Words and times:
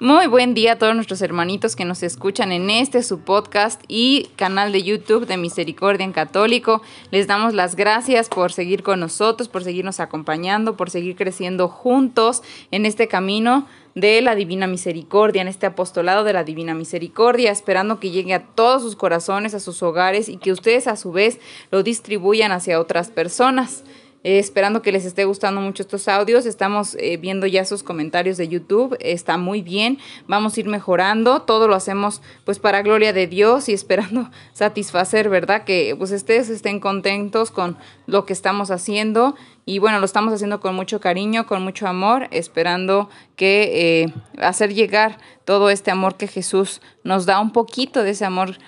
Muy 0.00 0.28
buen 0.28 0.54
día 0.54 0.74
a 0.74 0.78
todos 0.78 0.94
nuestros 0.94 1.22
hermanitos 1.22 1.74
que 1.74 1.84
nos 1.84 2.04
escuchan 2.04 2.52
en 2.52 2.70
este 2.70 3.02
su 3.02 3.18
podcast 3.18 3.82
y 3.88 4.28
canal 4.36 4.70
de 4.70 4.84
YouTube 4.84 5.26
de 5.26 5.36
Misericordia 5.36 6.04
en 6.04 6.12
Católico. 6.12 6.82
Les 7.10 7.26
damos 7.26 7.52
las 7.52 7.74
gracias 7.74 8.28
por 8.28 8.52
seguir 8.52 8.84
con 8.84 9.00
nosotros, 9.00 9.48
por 9.48 9.64
seguirnos 9.64 9.98
acompañando, 9.98 10.76
por 10.76 10.90
seguir 10.90 11.16
creciendo 11.16 11.66
juntos 11.66 12.44
en 12.70 12.86
este 12.86 13.08
camino 13.08 13.66
de 13.96 14.22
la 14.22 14.36
Divina 14.36 14.68
Misericordia, 14.68 15.42
en 15.42 15.48
este 15.48 15.66
apostolado 15.66 16.22
de 16.22 16.32
la 16.32 16.44
Divina 16.44 16.74
Misericordia, 16.74 17.50
esperando 17.50 17.98
que 17.98 18.12
llegue 18.12 18.34
a 18.34 18.44
todos 18.46 18.82
sus 18.82 18.94
corazones, 18.94 19.52
a 19.54 19.58
sus 19.58 19.82
hogares 19.82 20.28
y 20.28 20.36
que 20.36 20.52
ustedes 20.52 20.86
a 20.86 20.94
su 20.94 21.10
vez 21.10 21.40
lo 21.72 21.82
distribuyan 21.82 22.52
hacia 22.52 22.78
otras 22.78 23.10
personas. 23.10 23.82
Eh, 24.24 24.40
esperando 24.40 24.82
que 24.82 24.90
les 24.90 25.04
esté 25.04 25.24
gustando 25.24 25.60
mucho 25.60 25.82
estos 25.82 26.08
audios. 26.08 26.44
Estamos 26.44 26.96
eh, 26.98 27.16
viendo 27.18 27.46
ya 27.46 27.64
sus 27.64 27.82
comentarios 27.82 28.36
de 28.36 28.48
YouTube. 28.48 28.96
Está 29.00 29.38
muy 29.38 29.62
bien. 29.62 29.98
Vamos 30.26 30.56
a 30.56 30.60
ir 30.60 30.68
mejorando. 30.68 31.42
Todo 31.42 31.68
lo 31.68 31.76
hacemos 31.76 32.20
pues 32.44 32.58
para 32.58 32.82
gloria 32.82 33.12
de 33.12 33.28
Dios 33.28 33.68
y 33.68 33.72
esperando 33.72 34.28
satisfacer, 34.52 35.28
¿verdad? 35.28 35.64
Que 35.64 35.94
pues 35.96 36.10
ustedes 36.10 36.48
estén 36.48 36.80
contentos 36.80 37.52
con 37.52 37.76
lo 38.06 38.24
que 38.26 38.32
estamos 38.32 38.72
haciendo. 38.72 39.36
Y 39.64 39.78
bueno, 39.78 40.00
lo 40.00 40.06
estamos 40.06 40.32
haciendo 40.32 40.60
con 40.60 40.74
mucho 40.74 40.98
cariño, 40.98 41.46
con 41.46 41.62
mucho 41.62 41.86
amor, 41.86 42.26
esperando 42.30 43.10
que 43.36 44.02
eh, 44.02 44.14
hacer 44.38 44.74
llegar 44.74 45.18
todo 45.44 45.70
este 45.70 45.90
amor 45.90 46.16
que 46.16 46.26
Jesús 46.26 46.80
nos 47.04 47.26
da, 47.26 47.38
un 47.38 47.52
poquito 47.52 48.02
de 48.02 48.10
ese 48.10 48.24
amor 48.24 48.58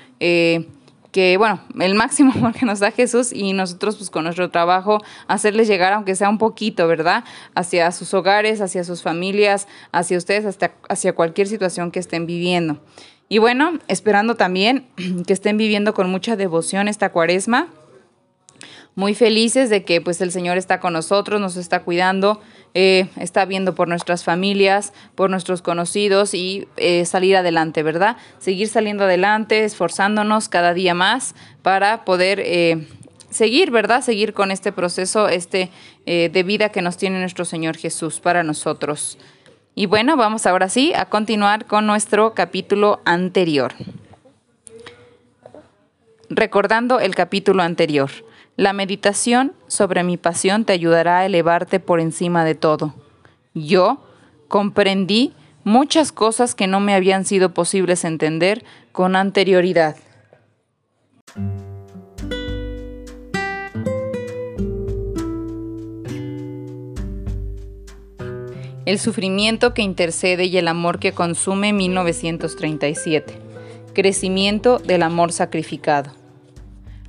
que 1.12 1.36
bueno, 1.36 1.60
el 1.78 1.94
máximo 1.94 2.32
amor 2.36 2.52
que 2.52 2.66
nos 2.66 2.80
da 2.80 2.90
Jesús 2.90 3.32
y 3.32 3.52
nosotros 3.52 3.96
pues 3.96 4.10
con 4.10 4.24
nuestro 4.24 4.50
trabajo 4.50 4.98
hacerles 5.26 5.68
llegar 5.68 5.92
aunque 5.92 6.14
sea 6.14 6.28
un 6.28 6.38
poquito, 6.38 6.86
¿verdad? 6.86 7.24
Hacia 7.54 7.90
sus 7.92 8.14
hogares, 8.14 8.60
hacia 8.60 8.84
sus 8.84 9.02
familias, 9.02 9.68
hacia 9.92 10.18
ustedes, 10.18 10.44
hasta 10.44 10.72
hacia 10.88 11.14
cualquier 11.14 11.46
situación 11.46 11.90
que 11.90 11.98
estén 11.98 12.26
viviendo. 12.26 12.80
Y 13.28 13.38
bueno, 13.38 13.78
esperando 13.86 14.34
también 14.34 14.88
que 15.26 15.32
estén 15.32 15.56
viviendo 15.56 15.94
con 15.94 16.10
mucha 16.10 16.36
devoción 16.36 16.88
esta 16.88 17.12
cuaresma, 17.12 17.68
muy 19.00 19.14
felices 19.14 19.70
de 19.70 19.82
que 19.82 20.02
pues 20.02 20.20
el 20.20 20.30
Señor 20.30 20.58
está 20.58 20.78
con 20.78 20.92
nosotros, 20.92 21.40
nos 21.40 21.56
está 21.56 21.80
cuidando, 21.80 22.38
eh, 22.74 23.08
está 23.16 23.46
viendo 23.46 23.74
por 23.74 23.88
nuestras 23.88 24.24
familias, 24.24 24.92
por 25.14 25.30
nuestros 25.30 25.62
conocidos 25.62 26.34
y 26.34 26.68
eh, 26.76 27.06
salir 27.06 27.34
adelante, 27.34 27.82
¿verdad? 27.82 28.18
Seguir 28.38 28.68
saliendo 28.68 29.04
adelante, 29.04 29.64
esforzándonos 29.64 30.50
cada 30.50 30.74
día 30.74 30.92
más 30.92 31.34
para 31.62 32.04
poder 32.04 32.40
eh, 32.44 32.86
seguir, 33.30 33.70
¿verdad? 33.70 34.02
Seguir 34.02 34.34
con 34.34 34.50
este 34.50 34.70
proceso 34.70 35.28
este, 35.28 35.70
de 36.04 36.42
vida 36.42 36.68
que 36.68 36.82
nos 36.82 36.98
tiene 36.98 37.20
nuestro 37.20 37.44
Señor 37.46 37.78
Jesús 37.78 38.20
para 38.20 38.42
nosotros. 38.42 39.16
Y 39.74 39.86
bueno, 39.86 40.18
vamos 40.18 40.46
ahora 40.46 40.68
sí 40.68 40.92
a 40.94 41.06
continuar 41.06 41.64
con 41.64 41.86
nuestro 41.86 42.34
capítulo 42.34 43.00
anterior. 43.06 43.72
Recordando 46.28 47.00
el 47.00 47.14
capítulo 47.14 47.62
anterior. 47.62 48.10
La 48.60 48.74
meditación 48.74 49.54
sobre 49.68 50.04
mi 50.04 50.18
pasión 50.18 50.66
te 50.66 50.74
ayudará 50.74 51.20
a 51.20 51.24
elevarte 51.24 51.80
por 51.80 51.98
encima 51.98 52.44
de 52.44 52.54
todo. 52.54 52.94
Yo 53.54 54.04
comprendí 54.48 55.32
muchas 55.64 56.12
cosas 56.12 56.54
que 56.54 56.66
no 56.66 56.78
me 56.78 56.92
habían 56.92 57.24
sido 57.24 57.54
posibles 57.54 58.04
entender 58.04 58.62
con 58.92 59.16
anterioridad. 59.16 59.96
El 68.84 68.98
sufrimiento 68.98 69.72
que 69.72 69.80
intercede 69.80 70.44
y 70.44 70.58
el 70.58 70.68
amor 70.68 70.98
que 70.98 71.12
consume 71.12 71.72
1937. 71.72 73.32
Crecimiento 73.94 74.78
del 74.80 75.02
amor 75.02 75.32
sacrificado. 75.32 76.19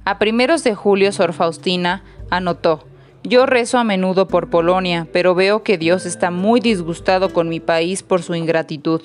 A 0.03 0.17
primeros 0.17 0.63
de 0.63 0.73
julio, 0.73 1.11
Sor 1.11 1.33
Faustina 1.33 2.03
anotó, 2.29 2.85
yo 3.23 3.45
rezo 3.45 3.77
a 3.77 3.83
menudo 3.83 4.27
por 4.27 4.49
Polonia, 4.49 5.07
pero 5.13 5.35
veo 5.35 5.61
que 5.61 5.77
Dios 5.77 6.07
está 6.07 6.31
muy 6.31 6.59
disgustado 6.59 7.31
con 7.31 7.49
mi 7.49 7.59
país 7.59 8.01
por 8.01 8.23
su 8.23 8.33
ingratitud. 8.33 9.01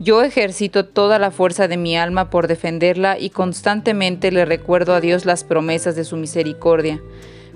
Yo 0.00 0.22
ejercito 0.24 0.86
toda 0.86 1.20
la 1.20 1.30
fuerza 1.30 1.68
de 1.68 1.76
mi 1.76 1.96
alma 1.96 2.30
por 2.30 2.48
defenderla 2.48 3.16
y 3.16 3.30
constantemente 3.30 4.32
le 4.32 4.44
recuerdo 4.44 4.92
a 4.92 5.00
Dios 5.00 5.24
las 5.24 5.44
promesas 5.44 5.94
de 5.94 6.02
su 6.02 6.16
misericordia. 6.16 7.00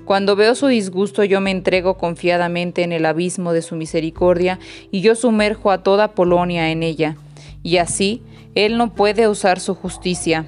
Cuando 0.05 0.37
veo 0.37 0.55
su 0.55 0.67
disgusto 0.67 1.25
yo 1.25 1.41
me 1.41 1.51
entrego 1.51 1.97
confiadamente 1.97 2.83
en 2.83 2.93
el 2.93 3.05
abismo 3.05 3.51
de 3.51 3.61
su 3.61 3.75
misericordia 3.75 4.57
y 4.89 5.01
yo 5.01 5.15
sumerjo 5.15 5.69
a 5.69 5.83
toda 5.83 6.13
Polonia 6.13 6.71
en 6.71 6.81
ella. 6.81 7.17
Y 7.61 7.75
así, 7.75 8.23
Él 8.55 8.77
no 8.77 8.93
puede 8.93 9.27
usar 9.27 9.59
su 9.59 9.75
justicia. 9.75 10.45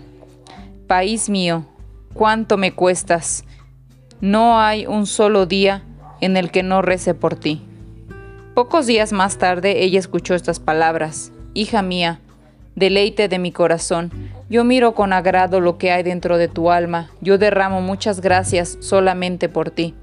País 0.88 1.30
mío, 1.30 1.66
cuánto 2.14 2.58
me 2.58 2.74
cuestas. 2.74 3.44
No 4.20 4.60
hay 4.60 4.86
un 4.86 5.06
solo 5.06 5.46
día 5.46 5.84
en 6.20 6.38
el 6.38 6.52
que 6.52 6.64
no 6.64 6.82
rece 6.82 7.14
por 7.14 7.36
ti. 7.36 7.62
Pocos 8.54 8.86
días 8.86 9.14
más 9.14 9.38
tarde 9.38 9.84
ella 9.84 10.00
escuchó 10.00 10.36
estas 10.36 10.60
palabras. 10.60 11.32
Hija 11.54 11.82
mía, 11.82 12.20
deleite 12.76 13.28
de 13.28 13.40
mi 13.40 13.52
corazón, 13.52 14.12
yo 14.50 14.64
miro 14.64 14.94
con 14.94 15.14
agrado 15.14 15.60
lo 15.60 15.78
que 15.78 15.92
hay 15.92 16.04
dentro 16.04 16.38
de 16.38 16.48
tu 16.48 16.72
alma, 16.72 17.10
yo 17.22 17.38
derramo 17.38 17.82
muchas 17.82 18.22
gracias 18.22 18.78
solamente 18.82 19.50
por 19.50 19.72
ti. 19.72 19.96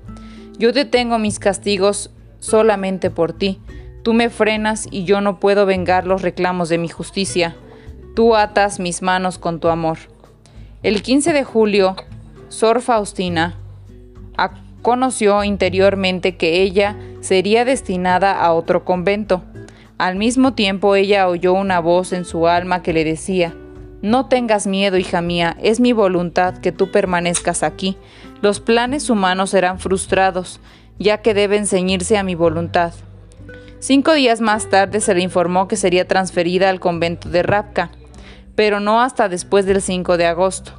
Yo 0.59 0.73
detengo 0.73 1.19
mis 1.19 1.39
castigos 1.39 2.11
solamente 2.41 3.11
por 3.11 3.33
ti. 3.33 3.61
Tú 4.03 4.15
me 4.15 4.31
frenas 4.31 4.89
y 4.91 5.05
yo 5.05 5.21
no 5.21 5.39
puedo 5.39 5.67
vengar 5.67 6.07
los 6.07 6.23
reclamos 6.23 6.69
de 6.69 6.79
mi 6.79 6.89
justicia. 6.89 7.57
Tú 8.17 8.35
atas 8.35 8.81
mis 8.81 9.03
manos 9.03 9.39
con 9.39 9.61
tu 9.61 9.69
amor. 9.69 9.99
El 10.85 11.03
15 11.03 11.33
de 11.33 11.43
julio, 11.43 11.97
Sor 12.49 12.83
Faustina 12.83 13.57
conoció 14.81 15.43
interiormente 15.43 16.37
que 16.37 16.63
ella 16.63 16.97
sería 17.21 17.65
destinada 17.65 18.41
a 18.41 18.53
otro 18.53 18.85
convento. 18.85 19.43
Al 19.99 20.15
mismo 20.15 20.55
tiempo 20.55 20.95
ella 20.95 21.27
oyó 21.27 21.53
una 21.53 21.81
voz 21.81 22.13
en 22.13 22.25
su 22.25 22.47
alma 22.47 22.81
que 22.81 22.93
le 22.93 23.03
decía, 23.03 23.57
No 24.03 24.27
tengas 24.27 24.69
miedo, 24.69 24.97
hija 24.97 25.21
mía, 25.21 25.57
es 25.61 25.81
mi 25.81 25.93
voluntad 25.93 26.59
que 26.59 26.71
tú 26.71 26.93
permanezcas 26.93 27.65
aquí. 27.65 27.97
Los 28.41 28.61
planes 28.61 29.11
humanos 29.11 29.51
serán 29.51 29.81
frustrados, 29.81 30.61
ya 31.01 31.19
que 31.19 31.35
deben 31.35 31.67
ceñirse 31.67 32.17
a 32.17 32.23
mi 32.23 32.37
voluntad. 32.37 32.93
Cinco 33.81 34.13
días 34.13 34.41
más 34.41 34.71
tarde 34.71 35.01
se 35.01 35.13
le 35.15 35.23
informó 35.23 35.67
que 35.67 35.75
sería 35.75 36.07
transferida 36.07 36.71
al 36.71 36.79
convento 36.79 37.29
de 37.29 37.43
Rapka 37.43 37.91
pero 38.59 38.81
no 38.81 39.01
hasta 39.01 39.29
después 39.29 39.67
del 39.67 39.81
5 39.81 40.17
de 40.17 40.27
agosto. 40.27 40.73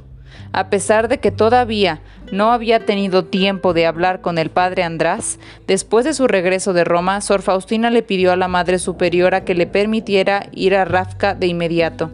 A 0.52 0.68
pesar 0.68 1.08
de 1.08 1.18
que 1.18 1.30
todavía 1.30 2.02
no 2.30 2.52
había 2.52 2.84
tenido 2.84 3.24
tiempo 3.24 3.72
de 3.72 3.86
hablar 3.86 4.20
con 4.20 4.36
el 4.36 4.50
padre 4.50 4.82
András, 4.82 5.38
después 5.66 6.04
de 6.04 6.12
su 6.12 6.28
regreso 6.28 6.74
de 6.74 6.84
Roma, 6.84 7.22
Sor 7.22 7.40
Faustina 7.40 7.88
le 7.88 8.02
pidió 8.02 8.32
a 8.32 8.36
la 8.36 8.48
Madre 8.48 8.78
Superiora 8.78 9.46
que 9.46 9.54
le 9.54 9.66
permitiera 9.66 10.46
ir 10.52 10.76
a 10.76 10.84
Rafka 10.84 11.34
de 11.34 11.46
inmediato. 11.46 12.10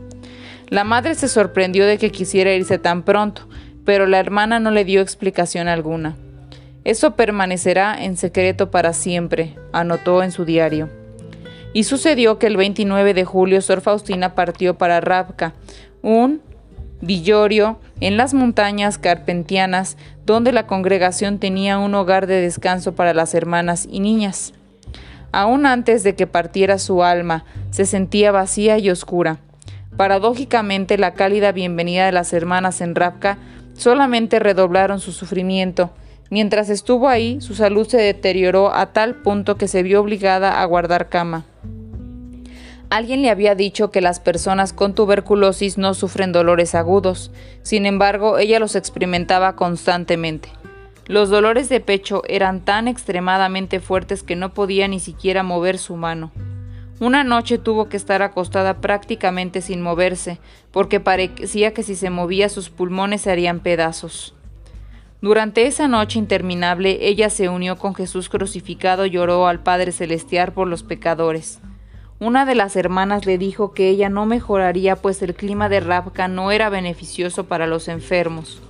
La 0.69 0.85
madre 0.85 1.17
se 1.17 1.27
sorprendió 1.27 1.85
de 1.85 1.99
que 1.99 2.13
quisiera 2.13 2.55
irse 2.55 2.79
tan 2.79 3.03
pronto, 3.03 3.49
pero 3.85 4.07
la 4.07 4.21
hermana 4.21 4.61
no 4.61 4.71
le 4.71 4.85
dio 4.85 5.01
explicación 5.01 5.67
alguna. 5.67 6.15
Eso 6.85 7.17
permanecerá 7.17 8.05
en 8.05 8.17
secreto 8.17 8.71
para 8.71 8.93
siempre, 8.93 9.57
anotó 9.73 10.23
en 10.23 10.31
su 10.31 10.45
diario. 10.45 11.06
Y 11.77 11.85
sucedió 11.85 12.39
que 12.39 12.47
el 12.47 12.57
29 12.57 13.13
de 13.13 13.27
julio 13.27 13.61
Sor 13.61 13.83
Faustina 13.83 14.35
partió 14.35 14.79
para 14.79 15.03
Rabka, 15.03 15.53
un 16.01 16.41
villorio 17.03 17.79
en 18.01 18.17
las 18.17 18.33
montañas 18.33 18.97
carpentianas, 18.97 19.99
donde 20.25 20.53
la 20.53 20.67
congregación 20.67 21.39
tenía 21.39 21.77
un 21.77 21.95
hogar 21.95 22.27
de 22.27 22.41
descanso 22.41 22.95
para 22.95 23.13
las 23.13 23.35
hermanas 23.35 23.87
y 23.91 24.01
niñas. 24.01 24.55
Aún 25.33 25.67
antes 25.67 26.03
de 26.03 26.15
que 26.15 26.27
partiera 26.27 26.79
su 26.79 27.05
alma, 27.05 27.45
se 27.73 27.85
sentía 27.85 28.33
vacía 28.33 28.79
y 28.79 28.89
oscura. 28.89 29.37
Paradójicamente, 29.99 30.97
la 30.97 31.13
cálida 31.13 31.53
bienvenida 31.53 32.07
de 32.07 32.13
las 32.13 32.33
hermanas 32.33 32.81
en 32.81 32.95
Rabka 32.95 33.37
solamente 33.75 34.39
redoblaron 34.39 34.99
su 34.99 35.13
sufrimiento, 35.13 35.91
Mientras 36.31 36.71
estuvo 36.71 37.09
ahí, 37.09 37.41
su 37.41 37.55
salud 37.55 37.87
se 37.87 37.99
deterioró 37.99 38.75
a 38.75 38.93
tal 38.93 39.17
punto 39.17 39.57
que 39.57 39.69
se 39.69 39.83
vio 39.83 40.01
obligada 40.01 40.61
a 40.61 40.65
guardar 40.65 41.09
cama. 41.09 41.45
Alguien 42.89 43.23
le 43.23 43.31
había 43.31 43.57
dicho 43.57 43.91
que 43.91 44.01
las 44.01 44.21
personas 44.21 44.73
con 44.73 44.95
tuberculosis 44.95 45.77
no 45.77 45.93
sufren 45.95 46.31
dolores 46.31 46.75
agudos, 46.75 47.33
sin 47.63 47.85
embargo 47.85 48.39
ella 48.39 48.61
los 48.61 48.77
experimentaba 48.77 49.57
constantemente. 49.57 50.51
Los 51.07 51.29
dolores 51.29 51.69
de 51.69 51.81
pecho 51.81 52.23
eran 52.29 52.65
tan 52.65 52.87
extremadamente 52.87 53.81
fuertes 53.81 54.23
que 54.23 54.37
no 54.37 54.55
podía 54.55 54.87
ni 54.87 55.01
siquiera 55.01 55.43
mover 55.43 55.79
su 55.79 55.97
mano. 55.97 56.31
Una 56.99 57.25
noche 57.25 57.59
tuvo 57.59 57.89
que 57.89 57.97
estar 57.97 58.23
acostada 58.23 58.81
prácticamente 58.81 59.61
sin 59.63 59.83
moverse, 59.83 60.39
porque 60.71 60.99
parecía 60.99 61.75
que 61.75 61.83
si 61.83 61.95
se 61.95 62.11
movía 62.11 62.49
sus 62.49 62.71
pulmones 62.71 63.23
se 63.23 63.31
harían 63.31 63.61
pedazos. 63.61 64.36
Durante 65.23 65.67
esa 65.67 65.89
noche 65.89 66.19
interminable 66.19 66.99
ella 67.01 67.31
se 67.31 67.49
unió 67.49 67.77
con 67.77 67.95
Jesús 67.95 68.29
crucificado 68.29 69.07
y 69.07 69.11
lloró 69.11 69.47
al 69.47 69.61
Padre 69.61 69.93
Celestial 69.93 70.53
por 70.53 70.69
los 70.69 70.83
pecadores. 70.83 71.61
Una 72.19 72.45
de 72.47 72.55
las 72.55 72.77
hermanas 72.77 73.27
le 73.27 73.39
dijo 73.39 73.73
que 73.73 73.89
ella 73.89 74.09
no 74.09 74.27
mejoraría 74.27 74.97
pues 74.97 75.21
el 75.23 75.35
clima 75.35 75.69
de 75.69 75.81
Rabka 75.81 76.29
no 76.29 76.51
era 76.51 76.69
beneficioso 76.69 77.45
para 77.45 77.67
los 77.67 77.89
enfermos. 77.89 78.63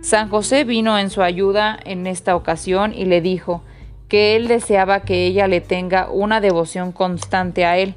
San 0.00 0.28
José 0.28 0.64
vino 0.64 0.98
en 0.98 1.08
su 1.08 1.22
ayuda 1.22 1.78
en 1.82 2.06
esta 2.06 2.36
ocasión 2.36 2.92
y 2.92 3.06
le 3.06 3.22
dijo 3.22 3.62
que 4.08 4.36
él 4.36 4.48
deseaba 4.48 5.00
que 5.00 5.26
ella 5.26 5.48
le 5.48 5.62
tenga 5.62 6.10
una 6.10 6.42
devoción 6.42 6.92
constante 6.92 7.64
a 7.64 7.78
él. 7.78 7.94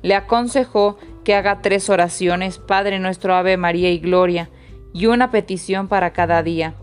Le 0.00 0.14
aconsejó 0.14 0.98
que 1.22 1.34
haga 1.34 1.60
tres 1.60 1.90
oraciones, 1.90 2.58
Padre 2.58 2.98
nuestro 2.98 3.34
Ave 3.34 3.58
María 3.58 3.90
y 3.90 3.98
Gloria, 3.98 4.48
y 4.92 5.06
una 5.06 5.30
petición 5.30 5.88
para 5.88 6.12
cada 6.12 6.42
día. 6.42 6.74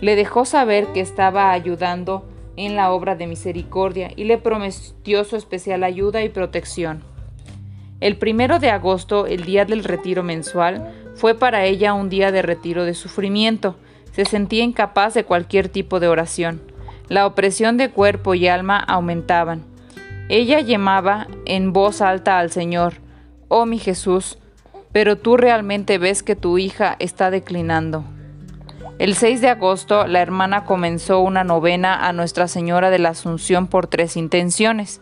Le 0.00 0.16
dejó 0.16 0.44
saber 0.44 0.86
que 0.92 1.00
estaba 1.00 1.52
ayudando 1.52 2.24
en 2.56 2.76
la 2.76 2.90
obra 2.90 3.16
de 3.16 3.26
misericordia 3.26 4.10
y 4.16 4.24
le 4.24 4.38
prometió 4.38 5.24
su 5.24 5.36
especial 5.36 5.84
ayuda 5.84 6.22
y 6.22 6.28
protección. 6.28 7.02
El 8.00 8.16
primero 8.16 8.58
de 8.58 8.70
agosto, 8.70 9.26
el 9.26 9.44
día 9.44 9.64
del 9.64 9.84
retiro 9.84 10.22
mensual, 10.22 10.90
fue 11.14 11.34
para 11.34 11.64
ella 11.64 11.92
un 11.92 12.08
día 12.08 12.32
de 12.32 12.40
retiro 12.40 12.84
de 12.84 12.94
sufrimiento, 12.94 13.76
se 14.12 14.24
sentía 14.24 14.64
incapaz 14.64 15.14
de 15.14 15.24
cualquier 15.24 15.68
tipo 15.68 16.00
de 16.00 16.08
oración. 16.08 16.62
La 17.08 17.26
opresión 17.26 17.76
de 17.76 17.90
cuerpo 17.90 18.34
y 18.34 18.48
alma 18.48 18.78
aumentaban. 18.78 19.64
Ella 20.28 20.60
llamaba 20.60 21.28
en 21.44 21.72
voz 21.72 22.00
alta 22.00 22.38
al 22.38 22.50
Señor, 22.50 22.94
Oh 23.48 23.66
mi 23.66 23.78
Jesús, 23.78 24.38
pero 24.92 25.16
tú 25.16 25.36
realmente 25.36 25.98
ves 25.98 26.22
que 26.22 26.36
tu 26.36 26.58
hija 26.58 26.96
está 26.98 27.30
declinando. 27.30 28.04
El 28.98 29.14
6 29.14 29.40
de 29.40 29.48
agosto, 29.48 30.06
la 30.06 30.20
hermana 30.20 30.64
comenzó 30.64 31.20
una 31.20 31.42
novena 31.42 32.06
a 32.06 32.12
Nuestra 32.12 32.48
Señora 32.48 32.90
de 32.90 32.98
la 32.98 33.10
Asunción 33.10 33.66
por 33.66 33.86
tres 33.86 34.16
intenciones 34.16 35.00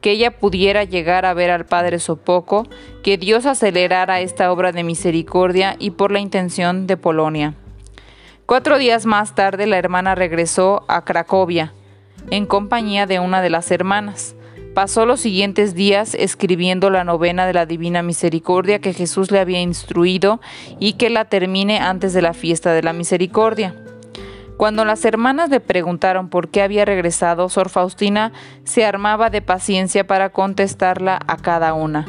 que 0.00 0.12
ella 0.12 0.38
pudiera 0.38 0.84
llegar 0.84 1.26
a 1.26 1.34
ver 1.34 1.50
al 1.50 1.66
Padre 1.66 1.98
Sopoco, 1.98 2.66
que 3.02 3.18
Dios 3.18 3.46
acelerara 3.46 4.20
esta 4.20 4.50
obra 4.50 4.72
de 4.72 4.82
misericordia 4.82 5.76
y 5.78 5.90
por 5.90 6.10
la 6.10 6.20
intención 6.20 6.86
de 6.86 6.96
Polonia. 6.96 7.54
Cuatro 8.46 8.78
días 8.78 9.06
más 9.06 9.34
tarde 9.34 9.66
la 9.66 9.78
hermana 9.78 10.14
regresó 10.14 10.84
a 10.88 11.04
Cracovia, 11.04 11.72
en 12.30 12.46
compañía 12.46 13.06
de 13.06 13.20
una 13.20 13.42
de 13.42 13.50
las 13.50 13.70
hermanas. 13.70 14.34
Pasó 14.80 15.04
los 15.04 15.20
siguientes 15.20 15.74
días 15.74 16.14
escribiendo 16.14 16.88
la 16.88 17.04
novena 17.04 17.44
de 17.44 17.52
la 17.52 17.66
Divina 17.66 18.02
Misericordia 18.02 18.78
que 18.78 18.94
Jesús 18.94 19.30
le 19.30 19.38
había 19.38 19.60
instruido 19.60 20.40
y 20.78 20.94
que 20.94 21.10
la 21.10 21.26
termine 21.26 21.80
antes 21.80 22.14
de 22.14 22.22
la 22.22 22.32
fiesta 22.32 22.72
de 22.72 22.82
la 22.82 22.94
Misericordia. 22.94 23.74
Cuando 24.56 24.86
las 24.86 25.04
hermanas 25.04 25.50
le 25.50 25.60
preguntaron 25.60 26.30
por 26.30 26.48
qué 26.48 26.62
había 26.62 26.86
regresado, 26.86 27.50
Sor 27.50 27.68
Faustina 27.68 28.32
se 28.64 28.86
armaba 28.86 29.28
de 29.28 29.42
paciencia 29.42 30.06
para 30.06 30.30
contestarla 30.30 31.20
a 31.26 31.36
cada 31.36 31.74
una. 31.74 32.08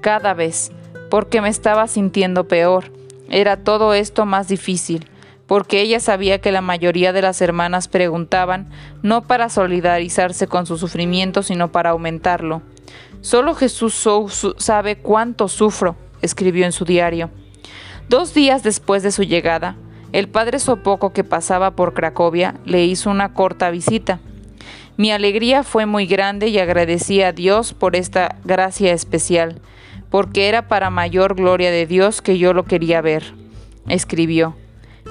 Cada 0.00 0.32
vez, 0.32 0.72
porque 1.10 1.42
me 1.42 1.50
estaba 1.50 1.86
sintiendo 1.86 2.48
peor. 2.48 2.92
Era 3.28 3.58
todo 3.58 3.92
esto 3.92 4.24
más 4.24 4.48
difícil 4.48 5.06
porque 5.46 5.80
ella 5.80 6.00
sabía 6.00 6.40
que 6.40 6.52
la 6.52 6.60
mayoría 6.60 7.12
de 7.12 7.22
las 7.22 7.40
hermanas 7.40 7.88
preguntaban 7.88 8.70
no 9.02 9.22
para 9.22 9.48
solidarizarse 9.48 10.46
con 10.46 10.66
su 10.66 10.76
sufrimiento, 10.76 11.42
sino 11.42 11.70
para 11.70 11.90
aumentarlo. 11.90 12.62
Solo 13.20 13.54
Jesús 13.54 14.08
sabe 14.58 14.96
cuánto 14.96 15.48
sufro, 15.48 15.96
escribió 16.22 16.64
en 16.64 16.72
su 16.72 16.84
diario. 16.84 17.30
Dos 18.08 18.34
días 18.34 18.62
después 18.62 19.02
de 19.02 19.12
su 19.12 19.22
llegada, 19.22 19.76
el 20.12 20.28
padre 20.28 20.58
Sopoco, 20.58 21.12
que 21.12 21.24
pasaba 21.24 21.72
por 21.72 21.94
Cracovia, 21.94 22.54
le 22.64 22.84
hizo 22.84 23.10
una 23.10 23.34
corta 23.34 23.70
visita. 23.70 24.20
Mi 24.96 25.10
alegría 25.10 25.62
fue 25.62 25.86
muy 25.86 26.06
grande 26.06 26.48
y 26.48 26.58
agradecí 26.58 27.22
a 27.22 27.32
Dios 27.32 27.74
por 27.74 27.96
esta 27.96 28.36
gracia 28.44 28.92
especial, 28.92 29.60
porque 30.10 30.48
era 30.48 30.68
para 30.68 30.90
mayor 30.90 31.34
gloria 31.34 31.70
de 31.70 31.86
Dios 31.86 32.22
que 32.22 32.38
yo 32.38 32.54
lo 32.54 32.64
quería 32.64 33.00
ver, 33.00 33.34
escribió. 33.88 34.54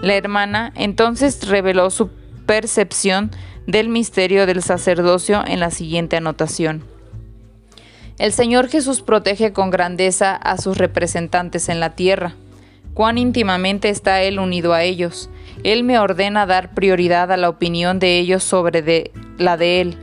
La 0.01 0.15
hermana 0.15 0.71
entonces 0.75 1.47
reveló 1.47 1.89
su 1.89 2.09
percepción 2.45 3.31
del 3.67 3.89
misterio 3.89 4.45
del 4.45 4.61
sacerdocio 4.61 5.43
en 5.45 5.59
la 5.59 5.71
siguiente 5.71 6.17
anotación. 6.17 6.83
El 8.17 8.31
Señor 8.31 8.69
Jesús 8.69 9.01
protege 9.01 9.51
con 9.51 9.71
grandeza 9.71 10.35
a 10.35 10.57
sus 10.57 10.77
representantes 10.77 11.67
en 11.67 11.79
la 11.79 11.95
tierra. 11.95 12.35
Cuán 12.93 13.17
íntimamente 13.17 13.89
está 13.89 14.21
Él 14.21 14.39
unido 14.39 14.73
a 14.73 14.83
ellos. 14.83 15.29
Él 15.63 15.83
me 15.83 15.99
ordena 15.99 16.45
dar 16.45 16.73
prioridad 16.73 17.31
a 17.31 17.37
la 17.37 17.49
opinión 17.49 17.99
de 17.99 18.19
ellos 18.19 18.43
sobre 18.43 19.11
la 19.37 19.57
de 19.57 19.81
Él. 19.81 19.97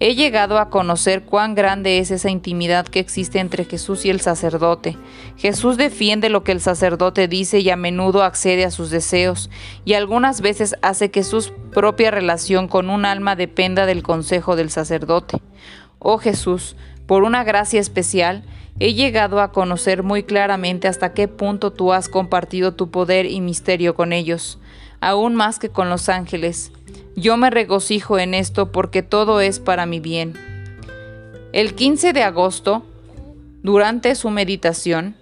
He 0.00 0.14
llegado 0.14 0.58
a 0.58 0.70
conocer 0.70 1.24
cuán 1.24 1.56
grande 1.56 1.98
es 1.98 2.12
esa 2.12 2.30
intimidad 2.30 2.86
que 2.86 3.00
existe 3.00 3.40
entre 3.40 3.64
Jesús 3.64 4.04
y 4.04 4.10
el 4.10 4.20
sacerdote. 4.20 4.96
Jesús 5.36 5.76
defiende 5.76 6.28
lo 6.28 6.44
que 6.44 6.52
el 6.52 6.60
sacerdote 6.60 7.26
dice 7.26 7.58
y 7.58 7.70
a 7.70 7.76
menudo 7.76 8.22
accede 8.22 8.64
a 8.64 8.70
sus 8.70 8.90
deseos, 8.90 9.50
y 9.84 9.94
algunas 9.94 10.40
veces 10.40 10.76
hace 10.82 11.10
que 11.10 11.24
su 11.24 11.52
propia 11.72 12.12
relación 12.12 12.68
con 12.68 12.90
un 12.90 13.04
alma 13.04 13.34
dependa 13.34 13.86
del 13.86 14.04
consejo 14.04 14.54
del 14.54 14.70
sacerdote. 14.70 15.42
Oh 15.98 16.18
Jesús, 16.18 16.76
por 17.06 17.24
una 17.24 17.42
gracia 17.42 17.80
especial, 17.80 18.44
he 18.78 18.94
llegado 18.94 19.40
a 19.40 19.50
conocer 19.50 20.04
muy 20.04 20.22
claramente 20.22 20.86
hasta 20.86 21.12
qué 21.12 21.26
punto 21.26 21.72
tú 21.72 21.92
has 21.92 22.08
compartido 22.08 22.74
tu 22.74 22.92
poder 22.92 23.26
y 23.26 23.40
misterio 23.40 23.96
con 23.96 24.12
ellos, 24.12 24.60
aún 25.00 25.34
más 25.34 25.58
que 25.58 25.68
con 25.68 25.90
los 25.90 26.08
ángeles 26.08 26.72
yo 27.18 27.36
me 27.36 27.50
regocijo 27.50 28.18
en 28.18 28.32
esto 28.32 28.70
porque 28.70 29.02
todo 29.02 29.40
es 29.40 29.58
para 29.58 29.86
mi 29.86 29.98
bien. 29.98 30.34
El 31.52 31.74
15 31.74 32.12
de 32.12 32.22
agosto, 32.22 32.84
durante 33.62 34.14
su 34.14 34.30
meditación, 34.30 35.16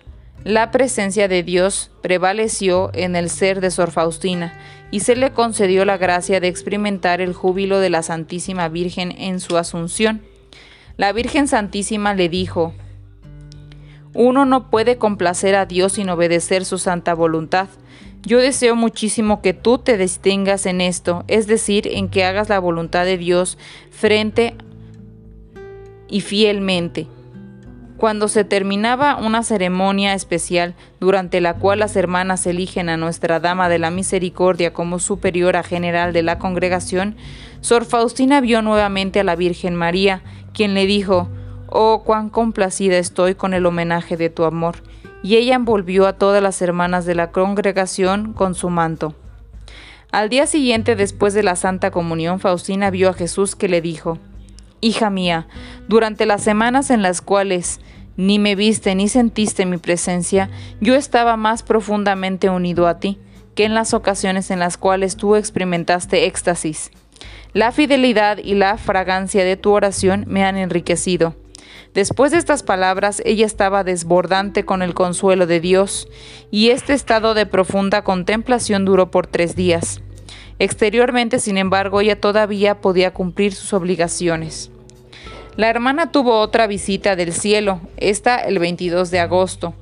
la 0.45 0.71
presencia 0.71 1.27
de 1.27 1.43
Dios 1.43 1.91
prevaleció 2.03 2.91
en 2.93 3.17
el 3.17 3.31
ser 3.31 3.63
de 3.63 3.71
Sor 3.71 3.93
Faustina 3.93 4.53
y 4.91 5.01
se 5.01 5.17
le 5.17 5.33
concedió 5.33 5.85
la 5.87 5.97
gracia 5.97 6.39
de 6.39 6.49
experimentar 6.49 7.23
el 7.23 7.33
júbilo 7.33 7.81
de 7.81 7.89
la 7.89 8.03
Santísima 8.03 8.69
Virgen 8.69 9.13
en 9.17 9.41
su 9.41 9.57
asunción. 9.57 10.21
La 10.99 11.13
Virgen 11.13 11.49
Santísima 11.49 12.15
le 12.15 12.29
dijo, 12.29 12.75
Uno 14.13 14.45
no 14.45 14.71
puede 14.71 14.99
complacer 14.99 15.55
a 15.55 15.65
Dios 15.65 15.95
sin 15.95 16.11
obedecer 16.11 16.67
su 16.67 16.77
santa 16.77 17.15
voluntad. 17.15 17.69
Yo 18.27 18.41
deseo 18.41 18.75
muchísimo 18.75 19.41
que 19.41 19.55
tú 19.55 19.79
te 19.79 19.97
distingas 19.97 20.67
en 20.67 20.81
esto, 20.81 21.23
es 21.29 21.47
decir, 21.47 21.87
en 21.87 22.09
que 22.09 22.25
hagas 22.25 22.49
la 22.49 22.59
voluntad 22.59 23.05
de 23.05 23.19
Dios 23.19 23.57
frente 23.93 24.57
y 26.09 26.23
fielmente. 26.23 27.07
Cuando 27.99 28.27
se 28.27 28.43
terminaba 28.43 29.15
una 29.15 29.45
ceremonia 29.45 30.13
especial 30.13 30.75
durante 30.99 31.41
la 31.41 31.55
cual 31.55 31.79
las 31.79 31.95
hermanas 31.95 32.45
eligen 32.49 32.89
a 32.89 32.97
Nuestra 32.97 33.39
Dama 33.39 33.69
de 33.69 33.79
la 33.79 33.93
Misericordia 33.93 34.73
como 34.73 34.99
superiora 34.99 35.63
general 35.63 36.13
de 36.13 36.25
la 36.25 36.41
congregación, 36.41 37.15
Sor 37.61 37.85
Faustina 37.85 38.41
vio 38.41 38.61
nuevamente 38.61 39.21
a 39.21 39.25
la 39.25 39.37
Virgen 39.37 39.77
María, 39.77 40.23
quien 40.53 40.75
le 40.75 40.87
dijo, 40.87 41.29
Oh, 41.69 42.03
cuán 42.05 42.31
complacida 42.31 42.99
estoy 42.99 43.37
con 43.37 43.55
el 43.55 43.67
homenaje 43.67 44.17
de 44.17 44.31
tu 44.31 44.43
amor 44.43 44.83
y 45.27 45.35
ella 45.39 45.57
envolvió 45.57 46.07
a 46.07 46.13
todas 46.13 46.41
las 46.41 46.63
hermanas 46.63 47.05
de 47.05 47.17
la 47.17 47.33
congregación 47.33 48.33
con 48.33 48.55
su 48.55 48.71
manto. 48.71 49.17
Al 50.13 50.29
día 50.29 50.47
siguiente, 50.47 50.95
después 50.95 51.35
de 51.35 51.43
la 51.43 51.57
Santa 51.57 51.91
Comunión, 51.91 52.39
Faustina 52.39 52.91
vio 52.91 53.09
a 53.11 53.13
Jesús 53.13 53.57
que 53.57 53.69
le 53.69 53.81
dijo, 53.81 54.19
Hija 54.81 55.11
mía, 55.11 55.49
durante 55.89 56.27
las 56.27 56.45
semanas 56.45 56.91
en 56.91 57.03
las 57.03 57.23
cuales 57.23 57.81
ni 58.17 58.39
me 58.39 58.55
viste 58.55 58.95
ni 58.95 59.09
sentiste 59.09 59.67
mi 59.67 59.79
presencia, 59.79 60.49
yo 60.81 60.95
estaba 60.95 61.37
más 61.37 61.65
profundamente 61.65 62.49
unido 62.49 62.87
a 62.87 63.01
ti 63.01 63.19
que 63.57 63.65
en 63.65 63.75
las 63.75 63.95
ocasiones 63.95 64.53
en 64.53 64.61
las 64.61 64.77
cuales 64.77 65.17
tú 65.17 65.35
experimentaste 65.35 66.27
éxtasis. 66.27 66.93
La 67.53 67.73
fidelidad 67.73 68.39
y 68.39 68.55
la 68.55 68.79
fragancia 68.79 69.45
de 69.45 69.57
tu 69.57 69.73
oración 69.73 70.25
me 70.29 70.45
han 70.45 70.57
enriquecido. 70.57 71.35
Después 71.97 72.31
de 72.31 72.37
estas 72.37 72.63
palabras, 72.63 73.23
ella 73.25 73.47
estaba 73.47 73.83
desbordante 73.83 74.67
con 74.67 74.83
el 74.83 74.93
consuelo 74.93 75.47
de 75.47 75.61
Dios, 75.61 76.09
y 76.51 76.69
este 76.69 76.93
estado 76.93 77.33
de 77.33 77.47
profunda 77.47 78.05
contemplación 78.05 78.85
duró 78.85 79.11
por 79.11 79.27
tres 79.27 79.57
días. 79.57 80.03
Exteriormente, 80.59 81.39
sin 81.39 81.57
embargo, 81.57 82.03
ella 82.03 82.21
todavía 82.21 82.83
podía 82.83 83.15
cumplir 83.15 83.55
sus 83.55 83.73
obligaciones. 83.73 84.71
La 85.57 85.71
hermana 85.71 86.13
tuvo 86.13 86.39
otra 86.39 86.67
visita 86.67 87.17
del 87.17 87.33
cielo, 87.33 87.81
esta 87.97 88.37
el 88.41 88.59
22 88.59 89.11
de 89.11 89.21
agosto. 89.21 89.73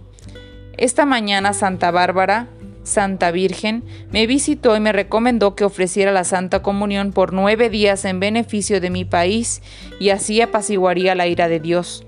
Esta 0.76 1.06
mañana 1.06 1.52
Santa 1.52 1.90
Bárbara, 1.90 2.46
Santa 2.84 3.32
Virgen, 3.32 3.82
me 4.12 4.26
visitó 4.28 4.76
y 4.76 4.80
me 4.80 4.92
recomendó 4.92 5.56
que 5.56 5.64
ofreciera 5.64 6.12
la 6.12 6.22
Santa 6.22 6.62
Comunión 6.62 7.12
por 7.12 7.32
nueve 7.32 7.70
días 7.70 8.04
en 8.04 8.20
beneficio 8.20 8.80
de 8.80 8.90
mi 8.90 9.04
país 9.04 9.62
y 9.98 10.10
así 10.10 10.40
apaciguaría 10.40 11.14
la 11.16 11.26
ira 11.26 11.48
de 11.48 11.58
Dios. 11.58 12.06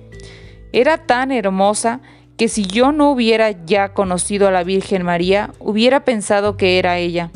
Era 0.73 0.99
tan 0.99 1.33
hermosa 1.33 2.01
que 2.37 2.49
si 2.49 2.67
yo 2.67 2.93
no 2.93 3.11
hubiera 3.11 3.65
ya 3.65 3.95
conocido 3.95 4.47
a 4.47 4.51
la 4.51 4.63
Virgen 4.63 5.03
María, 5.03 5.51
hubiera 5.59 6.05
pensado 6.05 6.57
que 6.57 6.79
era 6.79 6.99
ella. 6.99 7.31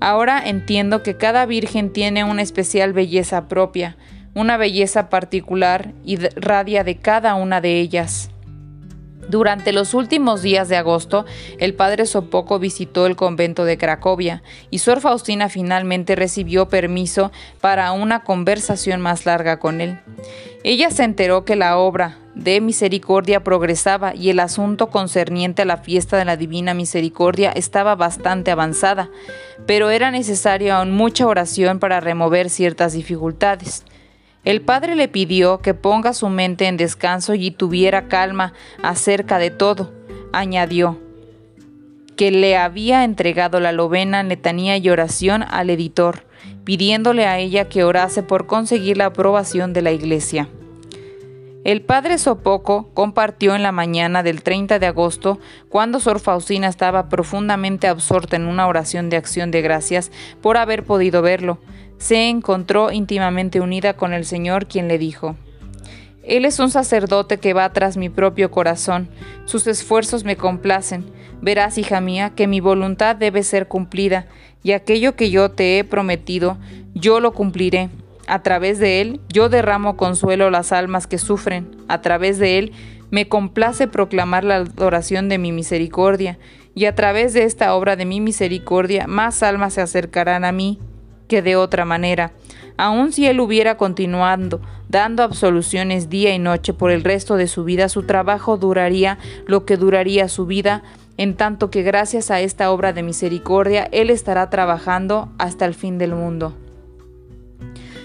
Ahora 0.00 0.42
entiendo 0.44 1.04
que 1.04 1.16
cada 1.16 1.46
virgen 1.46 1.92
tiene 1.92 2.24
una 2.24 2.42
especial 2.42 2.92
belleza 2.92 3.46
propia, 3.46 3.96
una 4.34 4.56
belleza 4.56 5.08
particular 5.08 5.92
y 6.04 6.16
radia 6.16 6.82
de 6.82 6.96
cada 6.96 7.36
una 7.36 7.60
de 7.60 7.78
ellas. 7.78 8.31
Durante 9.28 9.72
los 9.72 9.94
últimos 9.94 10.42
días 10.42 10.68
de 10.68 10.76
agosto, 10.76 11.24
el 11.58 11.74
padre 11.74 12.06
Sopoco 12.06 12.58
visitó 12.58 13.06
el 13.06 13.16
convento 13.16 13.64
de 13.64 13.78
Cracovia 13.78 14.42
y 14.70 14.78
Sor 14.78 15.00
Faustina 15.00 15.48
finalmente 15.48 16.16
recibió 16.16 16.68
permiso 16.68 17.30
para 17.60 17.92
una 17.92 18.24
conversación 18.24 19.00
más 19.00 19.24
larga 19.24 19.58
con 19.58 19.80
él. 19.80 20.00
Ella 20.64 20.90
se 20.90 21.04
enteró 21.04 21.44
que 21.44 21.56
la 21.56 21.78
obra 21.78 22.18
de 22.34 22.60
misericordia 22.60 23.44
progresaba 23.44 24.14
y 24.14 24.30
el 24.30 24.40
asunto 24.40 24.88
concerniente 24.88 25.62
a 25.62 25.66
la 25.66 25.76
fiesta 25.76 26.16
de 26.16 26.24
la 26.24 26.36
Divina 26.36 26.74
Misericordia 26.74 27.52
estaba 27.52 27.94
bastante 27.94 28.50
avanzada, 28.50 29.10
pero 29.66 29.90
era 29.90 30.10
necesaria 30.10 30.82
mucha 30.84 31.26
oración 31.26 31.78
para 31.78 32.00
remover 32.00 32.50
ciertas 32.50 32.92
dificultades. 32.92 33.84
El 34.44 34.60
padre 34.60 34.96
le 34.96 35.06
pidió 35.06 35.60
que 35.60 35.72
ponga 35.72 36.12
su 36.12 36.28
mente 36.28 36.66
en 36.66 36.76
descanso 36.76 37.34
y 37.34 37.52
tuviera 37.52 38.08
calma 38.08 38.54
acerca 38.82 39.38
de 39.38 39.50
todo. 39.50 39.92
Añadió 40.32 40.98
que 42.16 42.30
le 42.30 42.56
había 42.56 43.04
entregado 43.04 43.60
la 43.60 43.72
lovena, 43.72 44.22
letanía 44.22 44.76
y 44.76 44.88
oración 44.90 45.42
al 45.42 45.70
editor, 45.70 46.24
pidiéndole 46.64 47.26
a 47.26 47.38
ella 47.38 47.68
que 47.68 47.84
orase 47.84 48.22
por 48.22 48.46
conseguir 48.46 48.96
la 48.96 49.06
aprobación 49.06 49.72
de 49.72 49.82
la 49.82 49.92
iglesia. 49.92 50.48
El 51.64 51.82
padre 51.82 52.18
Sopoco 52.18 52.90
compartió 52.92 53.54
en 53.54 53.62
la 53.62 53.70
mañana 53.70 54.24
del 54.24 54.42
30 54.42 54.80
de 54.80 54.86
agosto, 54.86 55.38
cuando 55.68 56.00
Sor 56.00 56.18
Faustina 56.18 56.66
estaba 56.66 57.08
profundamente 57.08 57.86
absorta 57.86 58.34
en 58.34 58.46
una 58.46 58.66
oración 58.66 59.10
de 59.10 59.16
acción 59.16 59.52
de 59.52 59.62
gracias 59.62 60.10
por 60.40 60.56
haber 60.56 60.82
podido 60.82 61.22
verlo, 61.22 61.60
se 61.98 62.28
encontró 62.28 62.90
íntimamente 62.90 63.60
unida 63.60 63.94
con 63.94 64.12
el 64.12 64.24
Señor, 64.24 64.66
quien 64.66 64.88
le 64.88 64.98
dijo, 64.98 65.36
Él 66.22 66.44
es 66.44 66.58
un 66.58 66.70
sacerdote 66.70 67.38
que 67.38 67.52
va 67.52 67.72
tras 67.72 67.96
mi 67.96 68.08
propio 68.08 68.50
corazón, 68.50 69.08
sus 69.44 69.66
esfuerzos 69.66 70.24
me 70.24 70.36
complacen, 70.36 71.04
verás, 71.40 71.78
hija 71.78 72.00
mía, 72.00 72.32
que 72.34 72.46
mi 72.46 72.60
voluntad 72.60 73.16
debe 73.16 73.42
ser 73.42 73.68
cumplida, 73.68 74.26
y 74.62 74.72
aquello 74.72 75.16
que 75.16 75.30
yo 75.30 75.50
te 75.50 75.78
he 75.78 75.84
prometido, 75.84 76.58
yo 76.94 77.20
lo 77.20 77.32
cumpliré. 77.32 77.90
A 78.28 78.42
través 78.42 78.78
de 78.78 79.00
él 79.00 79.20
yo 79.28 79.48
derramo 79.48 79.96
consuelo 79.96 80.46
a 80.46 80.50
las 80.50 80.72
almas 80.72 81.06
que 81.06 81.18
sufren, 81.18 81.76
a 81.88 82.00
través 82.00 82.38
de 82.38 82.58
él 82.58 82.72
me 83.10 83.28
complace 83.28 83.88
proclamar 83.88 84.44
la 84.44 84.56
adoración 84.56 85.28
de 85.28 85.38
mi 85.38 85.52
misericordia, 85.52 86.38
y 86.74 86.86
a 86.86 86.94
través 86.94 87.34
de 87.34 87.44
esta 87.44 87.74
obra 87.74 87.96
de 87.96 88.06
mi 88.06 88.20
misericordia 88.20 89.06
más 89.06 89.42
almas 89.42 89.74
se 89.74 89.82
acercarán 89.82 90.44
a 90.44 90.52
mí 90.52 90.78
que 91.32 91.40
de 91.40 91.56
otra 91.56 91.86
manera. 91.86 92.32
Aun 92.76 93.10
si 93.10 93.26
él 93.26 93.40
hubiera 93.40 93.78
continuado 93.78 94.60
dando 94.90 95.22
absoluciones 95.22 96.10
día 96.10 96.34
y 96.34 96.38
noche 96.38 96.74
por 96.74 96.90
el 96.90 97.02
resto 97.02 97.36
de 97.36 97.48
su 97.48 97.64
vida, 97.64 97.88
su 97.88 98.02
trabajo 98.02 98.58
duraría 98.58 99.16
lo 99.46 99.64
que 99.64 99.78
duraría 99.78 100.28
su 100.28 100.44
vida, 100.44 100.82
en 101.16 101.34
tanto 101.34 101.70
que 101.70 101.80
gracias 101.80 102.30
a 102.30 102.40
esta 102.40 102.70
obra 102.70 102.92
de 102.92 103.02
misericordia, 103.02 103.88
él 103.92 104.10
estará 104.10 104.50
trabajando 104.50 105.30
hasta 105.38 105.64
el 105.64 105.72
fin 105.72 105.96
del 105.96 106.14
mundo. 106.14 106.52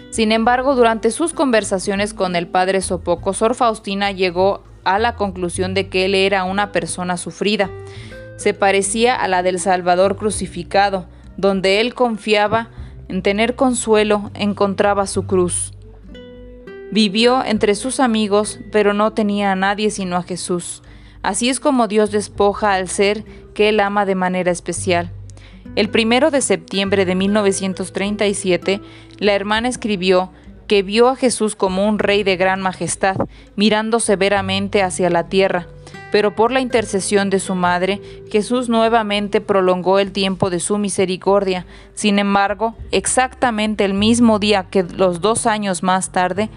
Sin 0.10 0.31
embargo, 0.31 0.74
durante 0.75 1.12
sus 1.12 1.34
conversaciones 1.34 2.13
con 2.13 2.38
el 2.38 2.48
padre 2.48 2.79
Sopoco, 2.79 3.34
Sor 3.34 3.55
Faustina 3.55 4.12
llegó 4.12 4.63
a 4.86 5.00
la 5.00 5.15
conclusión 5.15 5.74
de 5.74 5.89
que 5.89 6.05
él 6.05 6.15
era 6.15 6.46
una 6.46 6.72
persona 6.72 7.17
sufrida. 7.17 7.69
Se 8.38 8.53
parecía 8.53 9.15
a 9.15 9.27
la 9.27 9.43
del 9.43 9.60
Salvador 9.60 10.15
crucificado, 10.15 11.07
donde 11.36 11.81
él 11.81 11.93
confiaba 11.93 12.69
en 13.09 13.21
tener 13.21 13.55
consuelo 13.55 14.31
encontraba 14.33 15.07
su 15.07 15.25
cruz. 15.25 15.73
Vivió 16.91 17.43
entre 17.43 17.75
sus 17.75 17.99
amigos, 17.99 18.59
pero 18.71 18.93
no 18.93 19.11
tenía 19.11 19.51
a 19.51 19.55
nadie 19.55 19.91
sino 19.91 20.15
a 20.15 20.23
Jesús. 20.23 20.81
Así 21.21 21.49
es 21.49 21.59
como 21.59 21.87
Dios 21.87 22.11
despoja 22.11 22.73
al 22.73 22.87
ser 22.87 23.25
que 23.53 23.69
él 23.69 23.79
ama 23.79 24.05
de 24.05 24.15
manera 24.15 24.51
especial. 24.51 25.11
El 25.75 25.89
primero 25.89 26.31
de 26.31 26.41
septiembre 26.41 27.05
de 27.05 27.15
1937, 27.15 28.81
la 29.19 29.33
hermana 29.33 29.67
escribió 29.67 30.31
que 30.67 30.83
vio 30.83 31.07
a 31.09 31.15
Jesús 31.15 31.55
como 31.55 31.87
un 31.87 31.99
rey 31.99 32.23
de 32.23 32.37
gran 32.37 32.61
majestad, 32.61 33.15
mirando 33.55 33.99
severamente 33.99 34.83
hacia 34.83 35.09
la 35.09 35.27
tierra, 35.27 35.67
pero 36.11 36.35
por 36.35 36.51
la 36.51 36.61
intercesión 36.61 37.29
de 37.29 37.39
su 37.39 37.55
madre, 37.55 38.01
Jesús 38.31 38.69
nuevamente 38.69 39.41
prolongó 39.41 39.99
el 39.99 40.11
tiempo 40.11 40.49
de 40.49 40.59
su 40.59 40.77
misericordia. 40.77 41.65
Sin 41.93 42.19
embargo, 42.19 42.75
exactamente 42.91 43.85
el 43.85 43.93
mismo 43.93 44.39
día 44.39 44.67
que 44.69 44.83
los 44.83 45.21
dos 45.21 45.45
años 45.45 45.83
más 45.83 46.11
tarde, 46.11 46.49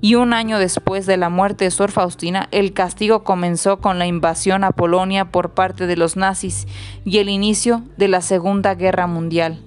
y 0.00 0.14
un 0.14 0.32
año 0.32 0.58
después 0.58 1.06
de 1.06 1.16
la 1.16 1.28
muerte 1.28 1.64
de 1.64 1.70
Sor 1.70 1.90
Faustina, 1.90 2.48
el 2.52 2.72
castigo 2.72 3.24
comenzó 3.24 3.80
con 3.80 3.98
la 3.98 4.06
invasión 4.06 4.62
a 4.62 4.70
Polonia 4.70 5.26
por 5.32 5.54
parte 5.54 5.86
de 5.86 5.96
los 5.96 6.16
nazis 6.16 6.66
y 7.04 7.18
el 7.18 7.28
inicio 7.28 7.82
de 7.96 8.08
la 8.08 8.20
Segunda 8.20 8.74
Guerra 8.74 9.08
Mundial. 9.08 9.60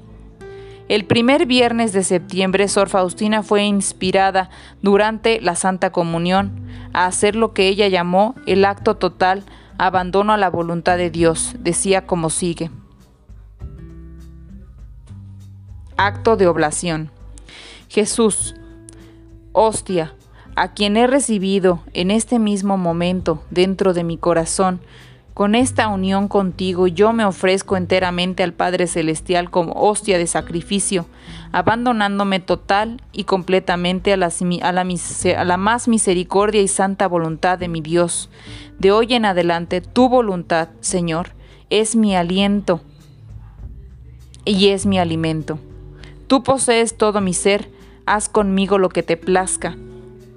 El 0.91 1.05
primer 1.05 1.45
viernes 1.45 1.93
de 1.93 2.03
septiembre, 2.03 2.67
Sor 2.67 2.89
Faustina 2.89 3.43
fue 3.43 3.63
inspirada 3.63 4.49
durante 4.81 5.39
la 5.39 5.55
Santa 5.55 5.93
Comunión 5.93 6.67
a 6.91 7.05
hacer 7.05 7.37
lo 7.37 7.53
que 7.53 7.69
ella 7.69 7.87
llamó 7.87 8.35
el 8.45 8.65
acto 8.65 8.97
total 8.97 9.45
abandono 9.77 10.33
a 10.33 10.37
la 10.37 10.49
voluntad 10.49 10.97
de 10.97 11.09
Dios. 11.09 11.55
Decía 11.59 12.05
como 12.05 12.29
sigue. 12.29 12.71
Acto 15.95 16.35
de 16.35 16.47
oblación. 16.47 17.09
Jesús, 17.87 18.55
hostia, 19.53 20.13
a 20.57 20.73
quien 20.73 20.97
he 20.97 21.07
recibido 21.07 21.83
en 21.93 22.11
este 22.11 22.37
mismo 22.37 22.75
momento 22.75 23.45
dentro 23.49 23.93
de 23.93 24.03
mi 24.03 24.17
corazón, 24.17 24.81
con 25.33 25.55
esta 25.55 25.87
unión 25.87 26.27
contigo 26.27 26.87
yo 26.87 27.13
me 27.13 27.23
ofrezco 27.23 27.77
enteramente 27.77 28.43
al 28.43 28.53
Padre 28.53 28.87
Celestial 28.87 29.49
como 29.49 29.73
hostia 29.73 30.17
de 30.17 30.27
sacrificio, 30.27 31.05
abandonándome 31.53 32.39
total 32.39 33.01
y 33.13 33.23
completamente 33.23 34.13
a 34.13 34.17
la, 34.17 35.57
más 35.57 35.87
misericordia 35.87 36.61
y 36.61 36.67
santa 36.67 37.07
voluntad 37.07 37.57
de 37.57 37.69
mi 37.69 37.81
Dios. 37.81 38.29
De 38.77 38.91
hoy 38.91 39.13
en 39.13 39.25
adelante 39.25 39.79
tu 39.79 40.09
voluntad, 40.09 40.69
Señor, 40.81 41.29
es 41.69 41.95
mi 41.95 42.15
aliento 42.15 42.81
y 44.43 44.67
es 44.69 44.85
mi 44.85 44.99
alimento. 44.99 45.59
Tú 46.27 46.43
posees 46.43 46.97
todo 46.97 47.21
mi 47.21 47.33
ser, 47.33 47.69
haz 48.05 48.27
conmigo 48.27 48.77
lo 48.77 48.89
que 48.89 49.03
te 49.03 49.15
plazca. 49.15 49.77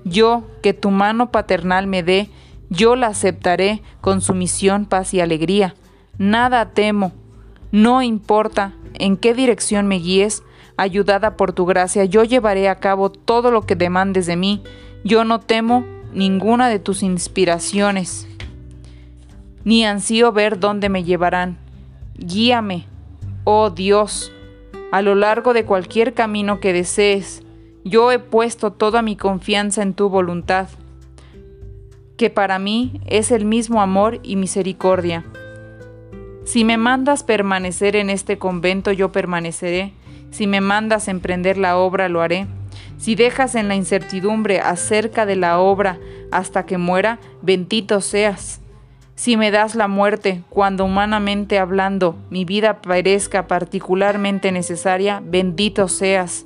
Yo, 0.04 0.44
que 0.62 0.72
tu 0.74 0.90
mano 0.90 1.30
paternal 1.30 1.86
me 1.86 2.02
dé, 2.02 2.30
yo 2.74 2.96
la 2.96 3.08
aceptaré 3.08 3.82
con 4.00 4.20
sumisión, 4.20 4.86
paz 4.86 5.14
y 5.14 5.20
alegría. 5.20 5.74
Nada 6.18 6.70
temo, 6.70 7.12
no 7.72 8.02
importa 8.02 8.74
en 8.94 9.16
qué 9.16 9.34
dirección 9.34 9.86
me 9.86 9.96
guíes, 9.96 10.42
ayudada 10.76 11.36
por 11.36 11.52
tu 11.52 11.66
gracia, 11.66 12.04
yo 12.04 12.24
llevaré 12.24 12.68
a 12.68 12.76
cabo 12.76 13.10
todo 13.10 13.50
lo 13.50 13.62
que 13.62 13.76
demandes 13.76 14.26
de 14.26 14.36
mí. 14.36 14.62
Yo 15.04 15.24
no 15.24 15.40
temo 15.40 15.84
ninguna 16.12 16.68
de 16.68 16.78
tus 16.78 17.02
inspiraciones, 17.02 18.28
ni 19.64 19.84
ansío 19.84 20.32
ver 20.32 20.60
dónde 20.60 20.88
me 20.88 21.04
llevarán. 21.04 21.58
Guíame, 22.16 22.86
oh 23.44 23.70
Dios, 23.70 24.32
a 24.92 25.02
lo 25.02 25.14
largo 25.14 25.52
de 25.52 25.64
cualquier 25.64 26.14
camino 26.14 26.60
que 26.60 26.72
desees. 26.72 27.42
Yo 27.84 28.12
he 28.12 28.18
puesto 28.18 28.72
toda 28.72 29.02
mi 29.02 29.16
confianza 29.16 29.82
en 29.82 29.94
tu 29.94 30.08
voluntad 30.08 30.68
que 32.16 32.30
para 32.30 32.58
mí 32.58 33.00
es 33.06 33.30
el 33.30 33.44
mismo 33.44 33.82
amor 33.82 34.20
y 34.22 34.36
misericordia. 34.36 35.24
Si 36.44 36.64
me 36.64 36.76
mandas 36.76 37.24
permanecer 37.24 37.96
en 37.96 38.10
este 38.10 38.38
convento, 38.38 38.92
yo 38.92 39.10
permaneceré. 39.12 39.92
Si 40.30 40.46
me 40.46 40.60
mandas 40.60 41.08
emprender 41.08 41.56
la 41.56 41.76
obra, 41.76 42.08
lo 42.08 42.20
haré. 42.20 42.46
Si 42.98 43.14
dejas 43.14 43.54
en 43.54 43.68
la 43.68 43.74
incertidumbre 43.74 44.60
acerca 44.60 45.26
de 45.26 45.36
la 45.36 45.58
obra 45.58 45.98
hasta 46.30 46.66
que 46.66 46.78
muera, 46.78 47.18
bendito 47.42 48.00
seas. 48.00 48.60
Si 49.16 49.36
me 49.36 49.50
das 49.50 49.74
la 49.74 49.88
muerte, 49.88 50.42
cuando 50.50 50.84
humanamente 50.84 51.58
hablando 51.58 52.16
mi 52.30 52.44
vida 52.44 52.82
parezca 52.82 53.46
particularmente 53.46 54.50
necesaria, 54.50 55.22
bendito 55.24 55.86
seas. 55.88 56.44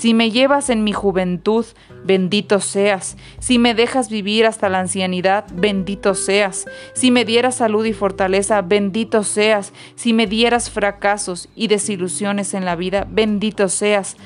Si 0.00 0.14
me 0.14 0.30
llevas 0.30 0.70
en 0.70 0.82
mi 0.82 0.94
juventud, 0.94 1.66
bendito 2.06 2.60
seas. 2.60 3.18
Si 3.38 3.58
me 3.58 3.74
dejas 3.74 4.08
vivir 4.08 4.46
hasta 4.46 4.70
la 4.70 4.80
ancianidad, 4.80 5.44
bendito 5.52 6.14
seas. 6.14 6.64
Si 6.94 7.10
me 7.10 7.26
dieras 7.26 7.56
salud 7.56 7.84
y 7.84 7.92
fortaleza, 7.92 8.62
bendito 8.62 9.24
seas. 9.24 9.74
Si 9.96 10.14
me 10.14 10.26
dieras 10.26 10.70
fracasos 10.70 11.50
y 11.54 11.68
desilusiones 11.68 12.54
en 12.54 12.64
la 12.64 12.76
vida, 12.76 13.06
bendito 13.10 13.68
seas. 13.68 14.16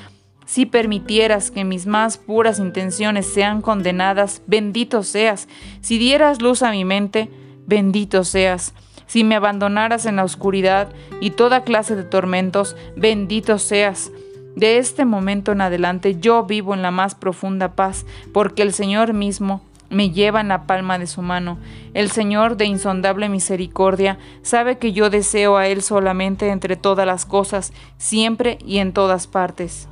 Si 0.45 0.65
permitieras 0.65 1.51
que 1.51 1.65
mis 1.65 1.87
más 1.87 2.17
puras 2.19 2.59
intenciones 2.59 3.25
sean 3.25 3.61
condenadas, 3.61 4.43
bendito 4.47 5.03
seas. 5.03 5.49
Si 5.81 5.97
dieras 5.97 6.41
luz 6.41 6.63
a 6.63 6.71
mi 6.71 6.85
mente, 6.85 7.29
bendito 7.67 8.23
seas. 8.23 8.73
Si 9.07 9.25
me 9.25 9.35
abandonaras 9.35 10.05
en 10.05 10.15
la 10.15 10.23
oscuridad 10.23 10.93
y 11.19 11.31
toda 11.31 11.65
clase 11.65 11.97
de 11.97 12.05
tormentos, 12.05 12.77
bendito 12.95 13.59
seas. 13.59 14.09
De 14.55 14.77
este 14.77 15.03
momento 15.03 15.51
en 15.51 15.61
adelante 15.61 16.17
yo 16.19 16.43
vivo 16.43 16.73
en 16.73 16.81
la 16.81 16.91
más 16.91 17.13
profunda 17.13 17.75
paz, 17.75 18.05
porque 18.33 18.61
el 18.61 18.73
Señor 18.73 19.13
mismo 19.13 19.61
me 19.89 20.11
lleva 20.11 20.41
en 20.41 20.47
la 20.47 20.65
palma 20.65 20.97
de 20.97 21.07
su 21.07 21.21
mano. 21.21 21.57
El 21.93 22.09
Señor 22.09 22.57
de 22.57 22.65
insondable 22.65 23.29
misericordia 23.29 24.17
sabe 24.41 24.77
que 24.77 24.93
yo 24.93 25.09
deseo 25.09 25.57
a 25.57 25.67
Él 25.67 25.81
solamente 25.81 26.49
entre 26.49 26.75
todas 26.75 27.05
las 27.05 27.25
cosas, 27.25 27.73
siempre 27.97 28.57
y 28.65 28.77
en 28.77 28.93
todas 28.93 29.27
partes. 29.27 29.87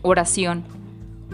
Oración. 0.00 0.64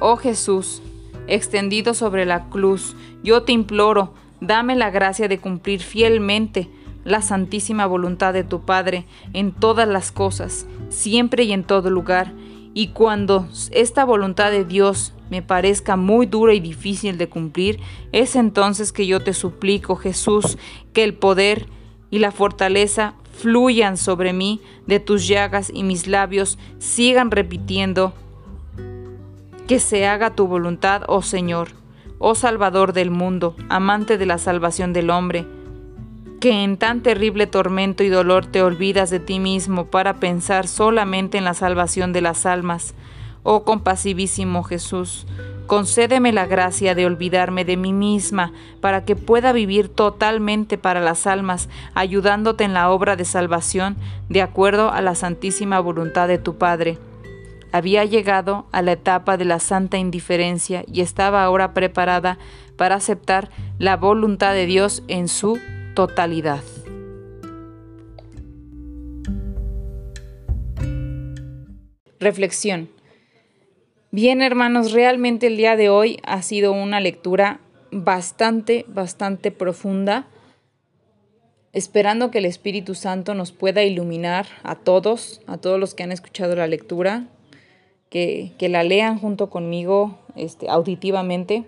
Oh 0.01 0.17
Jesús, 0.17 0.83
extendido 1.27 1.95
sobre 1.95 2.27
la 2.27 2.45
cruz, 2.49 2.97
yo 3.23 3.43
te 3.43 3.53
imploro, 3.53 4.15
dame 4.41 4.77
la 4.77 4.91
gracia 4.91 5.29
de 5.29 5.39
cumplir 5.39 5.81
fielmente 5.81 6.69
la 7.09 7.23
santísima 7.23 7.87
voluntad 7.87 8.33
de 8.33 8.45
tu 8.45 8.61
Padre 8.61 9.07
en 9.33 9.53
todas 9.53 9.89
las 9.89 10.13
cosas, 10.13 10.67
siempre 10.89 11.45
y 11.45 11.53
en 11.53 11.65
todo 11.65 11.91
lugar, 11.91 12.33
y 12.75 12.89
cuando 12.89 13.49
esta 13.73 14.05
voluntad 14.05 14.51
de 14.51 14.65
Dios 14.65 15.13
me 15.31 15.43
parezca 15.43 15.97
muy 15.97 16.27
dura 16.27 16.55
y 16.55 16.61
difícil 16.61 17.19
de 17.19 17.29
cumplir, 17.29 17.81
es 18.13 18.37
entonces 18.37 18.93
que 18.93 19.07
yo 19.07 19.21
te 19.21 19.35
suplico, 19.35 19.97
Jesús, 19.97 20.59
que 20.93 21.05
el 21.05 21.15
poder 21.15 21.67
y 22.11 22.19
la 22.19 22.31
fortaleza 22.31 23.15
fluyan 23.33 23.97
sobre 23.97 24.33
mí 24.33 24.61
de 24.87 25.01
tus 25.01 25.27
llagas 25.27 25.71
y 25.73 25.83
mis 25.83 26.07
labios 26.07 26.59
sigan 26.79 27.31
repitiendo 27.31 28.13
que 29.67 29.81
se 29.81 30.07
haga 30.07 30.35
tu 30.35 30.47
voluntad, 30.47 31.03
oh 31.09 31.23
Señor, 31.23 31.69
oh 32.19 32.35
Salvador 32.35 32.93
del 32.93 33.11
mundo, 33.11 33.55
amante 33.69 34.19
de 34.19 34.27
la 34.27 34.39
salvación 34.39 34.93
del 34.93 35.11
hombre 35.11 35.47
que 36.39 36.63
en 36.63 36.77
tan 36.77 37.03
terrible 37.03 37.47
tormento 37.47 38.05
y 38.05 38.09
dolor 38.09 38.47
te 38.47 38.63
olvidas 38.63 39.11
de 39.11 39.21
ti 39.21 39.41
mismo 39.41 39.87
para 39.87 40.15
pensar 40.15 40.69
solamente 40.69 41.39
en 41.39 41.45
la 41.45 41.55
salvación 41.55 42.13
de 42.13 42.21
las 42.21 42.47
almas. 42.47 42.95
Oh 43.43 43.65
compasivísimo 43.65 44.63
Jesús, 44.63 45.27
concédeme 45.67 46.33
la 46.33 46.47
gracia 46.47 46.95
de 46.95 47.07
olvidarme 47.07 47.65
de 47.65 47.77
mí 47.77 47.93
misma 47.93 48.53
para 48.81 49.05
que 49.05 49.17
pueda 49.17 49.53
vivir 49.53 49.89
totalmente 49.89 50.79
para 50.79 51.01
las 51.01 51.27
almas, 51.27 51.69
ayudándote 51.95 52.65
en 52.65 52.75
la 52.75 52.91
obra 52.91 53.17
de 53.17 53.25
salvación 53.25 53.97
de 54.29 54.43
acuerdo 54.43 54.93
a 54.93 55.01
la 55.01 55.15
santísima 55.15 55.81
voluntad 55.81 56.29
de 56.29 56.39
tu 56.39 56.57
Padre. 56.57 56.99
Había 57.73 58.05
llegado 58.05 58.67
a 58.73 58.81
la 58.81 58.93
etapa 58.93 59.37
de 59.37 59.45
la 59.45 59.59
santa 59.59 59.99
indiferencia 59.99 60.85
y 60.87 61.01
estaba 61.01 61.43
ahora 61.43 61.75
preparada 61.75 62.39
para 62.77 62.95
aceptar 62.95 63.51
la 63.79 63.97
voluntad 63.97 64.55
de 64.55 64.67
Dios 64.67 65.03
en 65.09 65.29
su 65.29 65.59
totalidad. 65.99 66.63
Reflexión. 72.21 72.89
Bien 74.13 74.41
hermanos, 74.41 74.93
realmente 74.93 75.49
el 75.49 75.57
día 75.57 75.75
de 75.75 75.89
hoy 75.89 76.21
ha 76.23 76.41
sido 76.43 76.71
una 76.71 77.01
lectura 77.01 77.59
bastante, 77.91 78.85
bastante 78.87 79.51
profunda, 79.51 80.29
esperando 81.73 82.31
que 82.31 82.39
el 82.39 82.45
Espíritu 82.45 82.95
Santo 82.95 83.35
nos 83.35 83.51
pueda 83.51 83.83
iluminar 83.83 84.47
a 84.63 84.77
todos, 84.77 85.41
a 85.49 85.59
todos 85.59 85.81
los 85.81 85.95
que 85.95 86.05
han 86.05 86.13
escuchado 86.13 86.55
la 86.55 86.69
lectura, 86.69 87.27
que, 88.09 88.53
que 88.57 88.69
la 88.69 88.85
lean 88.85 89.19
junto 89.19 89.51
conmigo 89.51 90.17
este, 90.37 90.71
auditivamente 90.71 91.65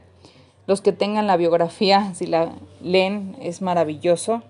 los 0.71 0.83
que 0.83 0.93
tengan 0.93 1.27
la 1.27 1.37
biografía, 1.37 2.15
si 2.15 2.27
la 2.27 2.53
leen, 2.81 3.35
es 3.43 3.61
maravilloso. 3.61 4.45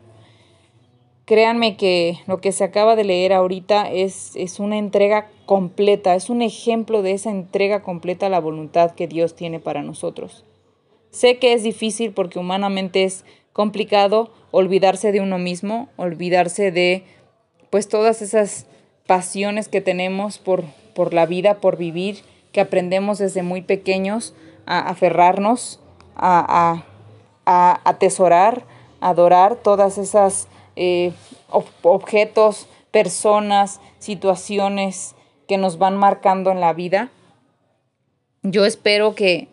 Créanme 1.25 1.79
que 1.79 2.19
lo 2.27 2.43
que 2.43 2.53
se 2.53 2.63
acaba 2.63 2.95
de 2.95 3.05
leer 3.05 3.33
ahorita 3.33 3.91
es, 3.91 4.33
es 4.37 4.61
una 4.61 4.77
entrega 4.77 5.31
completa, 5.47 6.15
es 6.15 6.29
un 6.29 6.43
ejemplo 6.43 7.01
de 7.01 7.13
esa 7.13 7.31
entrega 7.31 7.81
completa 7.81 8.27
a 8.27 8.29
la 8.29 8.39
voluntad 8.39 8.91
que 8.91 9.07
Dios 9.07 9.35
tiene 9.35 9.61
para 9.61 9.83
nosotros. 9.83 10.45
Sé 11.09 11.39
que 11.39 11.55
es 11.55 11.63
difícil 11.63 12.13
porque 12.13 12.39
humanamente 12.39 13.05
es 13.05 13.25
complicado 13.55 14.31
olvidarse 14.51 15.13
de 15.13 15.23
uno 15.23 15.39
mismo, 15.39 15.89
olvidarse 15.97 16.71
de 16.71 17.05
pues 17.71 17.89
todas 17.89 18.21
esas 18.21 18.67
pasiones 19.07 19.71
que 19.71 19.81
tenemos 19.81 20.37
por, 20.37 20.65
por 20.95 21.15
la 21.15 21.25
vida, 21.25 21.61
por 21.61 21.79
vivir, 21.79 22.19
que 22.53 22.61
aprendemos 22.61 23.17
desde 23.17 23.43
muy 23.43 23.63
pequeños 23.63 24.35
a 24.67 24.81
aferrarnos 24.81 25.81
a, 26.17 26.85
atesorar, 27.47 28.65
adorar 29.01 29.57
todas 29.57 29.99
esas 29.99 30.47
eh, 30.77 31.13
objetos, 31.83 32.69
personas, 32.93 33.81
situaciones 33.99 35.15
que 35.49 35.59
nos 35.59 35.79
van 35.79 35.97
marcando 35.97 36.53
en 36.53 36.61
la 36.61 36.73
vida. 36.73 37.11
Yo 38.43 38.65
espero 38.67 39.15
que, 39.15 39.49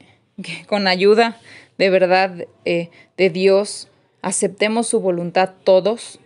con 0.68 0.88
ayuda 0.88 1.38
de 1.78 1.90
verdad 1.90 2.46
eh, 2.66 2.90
de 3.18 3.30
Dios 3.30 3.88
aceptemos 4.22 4.88
su 4.88 5.00
voluntad 5.00 5.52
todos 5.64 6.20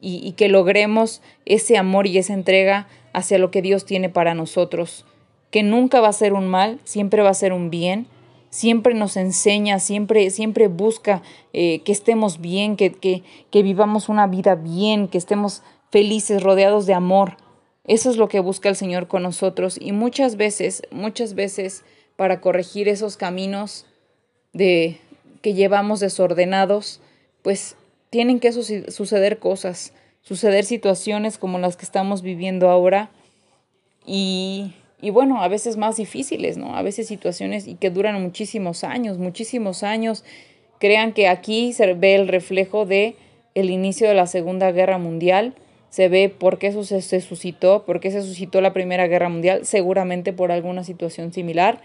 y, 0.00 0.20
y 0.26 0.32
que 0.32 0.48
logremos 0.48 1.22
ese 1.46 1.78
amor 1.78 2.06
y 2.06 2.18
esa 2.18 2.34
entrega 2.34 2.86
hacia 3.14 3.38
lo 3.38 3.50
que 3.50 3.62
Dios 3.62 3.86
tiene 3.86 4.10
para 4.10 4.34
nosotros, 4.34 5.06
que 5.50 5.62
nunca 5.62 6.00
va 6.00 6.08
a 6.08 6.12
ser 6.12 6.34
un 6.34 6.48
mal, 6.48 6.80
siempre 6.84 7.22
va 7.22 7.30
a 7.30 7.34
ser 7.34 7.52
un 7.52 7.70
bien 7.70 8.06
siempre 8.54 8.94
nos 8.94 9.16
enseña, 9.16 9.80
siempre, 9.80 10.30
siempre 10.30 10.68
busca 10.68 11.22
eh, 11.52 11.80
que 11.80 11.90
estemos 11.90 12.40
bien, 12.40 12.76
que, 12.76 12.92
que, 12.92 13.24
que 13.50 13.64
vivamos 13.64 14.08
una 14.08 14.28
vida 14.28 14.54
bien, 14.54 15.08
que 15.08 15.18
estemos 15.18 15.64
felices, 15.90 16.40
rodeados 16.40 16.86
de 16.86 16.94
amor. 16.94 17.36
Eso 17.84 18.10
es 18.10 18.16
lo 18.16 18.28
que 18.28 18.38
busca 18.38 18.68
el 18.68 18.76
Señor 18.76 19.08
con 19.08 19.24
nosotros 19.24 19.76
y 19.80 19.90
muchas 19.90 20.36
veces, 20.36 20.82
muchas 20.92 21.34
veces 21.34 21.82
para 22.14 22.40
corregir 22.40 22.88
esos 22.88 23.16
caminos 23.16 23.86
de 24.52 25.00
que 25.42 25.54
llevamos 25.54 25.98
desordenados, 25.98 27.00
pues 27.42 27.74
tienen 28.10 28.38
que 28.38 28.52
suceder 28.52 29.40
cosas, 29.40 29.92
suceder 30.22 30.64
situaciones 30.64 31.38
como 31.38 31.58
las 31.58 31.76
que 31.76 31.86
estamos 31.86 32.22
viviendo 32.22 32.70
ahora 32.70 33.10
y 34.06 34.74
y 35.04 35.10
bueno, 35.10 35.42
a 35.42 35.48
veces 35.48 35.76
más 35.76 35.98
difíciles, 35.98 36.56
¿no? 36.56 36.76
A 36.76 36.80
veces 36.80 37.06
situaciones 37.06 37.68
y 37.68 37.74
que 37.74 37.90
duran 37.90 38.22
muchísimos 38.22 38.84
años, 38.84 39.18
muchísimos 39.18 39.82
años. 39.82 40.24
Crean 40.80 41.12
que 41.12 41.28
aquí 41.28 41.74
se 41.74 41.92
ve 41.92 42.14
el 42.14 42.26
reflejo 42.26 42.86
de 42.86 43.14
el 43.54 43.68
inicio 43.68 44.08
de 44.08 44.14
la 44.14 44.26
Segunda 44.26 44.72
Guerra 44.72 44.96
Mundial, 44.96 45.56
se 45.90 46.08
ve 46.08 46.30
por 46.30 46.58
qué 46.58 46.68
eso 46.68 46.84
se, 46.84 47.02
se 47.02 47.20
suscitó, 47.20 47.84
por 47.84 48.00
qué 48.00 48.10
se 48.10 48.22
suscitó 48.22 48.62
la 48.62 48.72
Primera 48.72 49.06
Guerra 49.06 49.28
Mundial, 49.28 49.66
seguramente 49.66 50.32
por 50.32 50.50
alguna 50.50 50.84
situación 50.84 51.34
similar. 51.34 51.82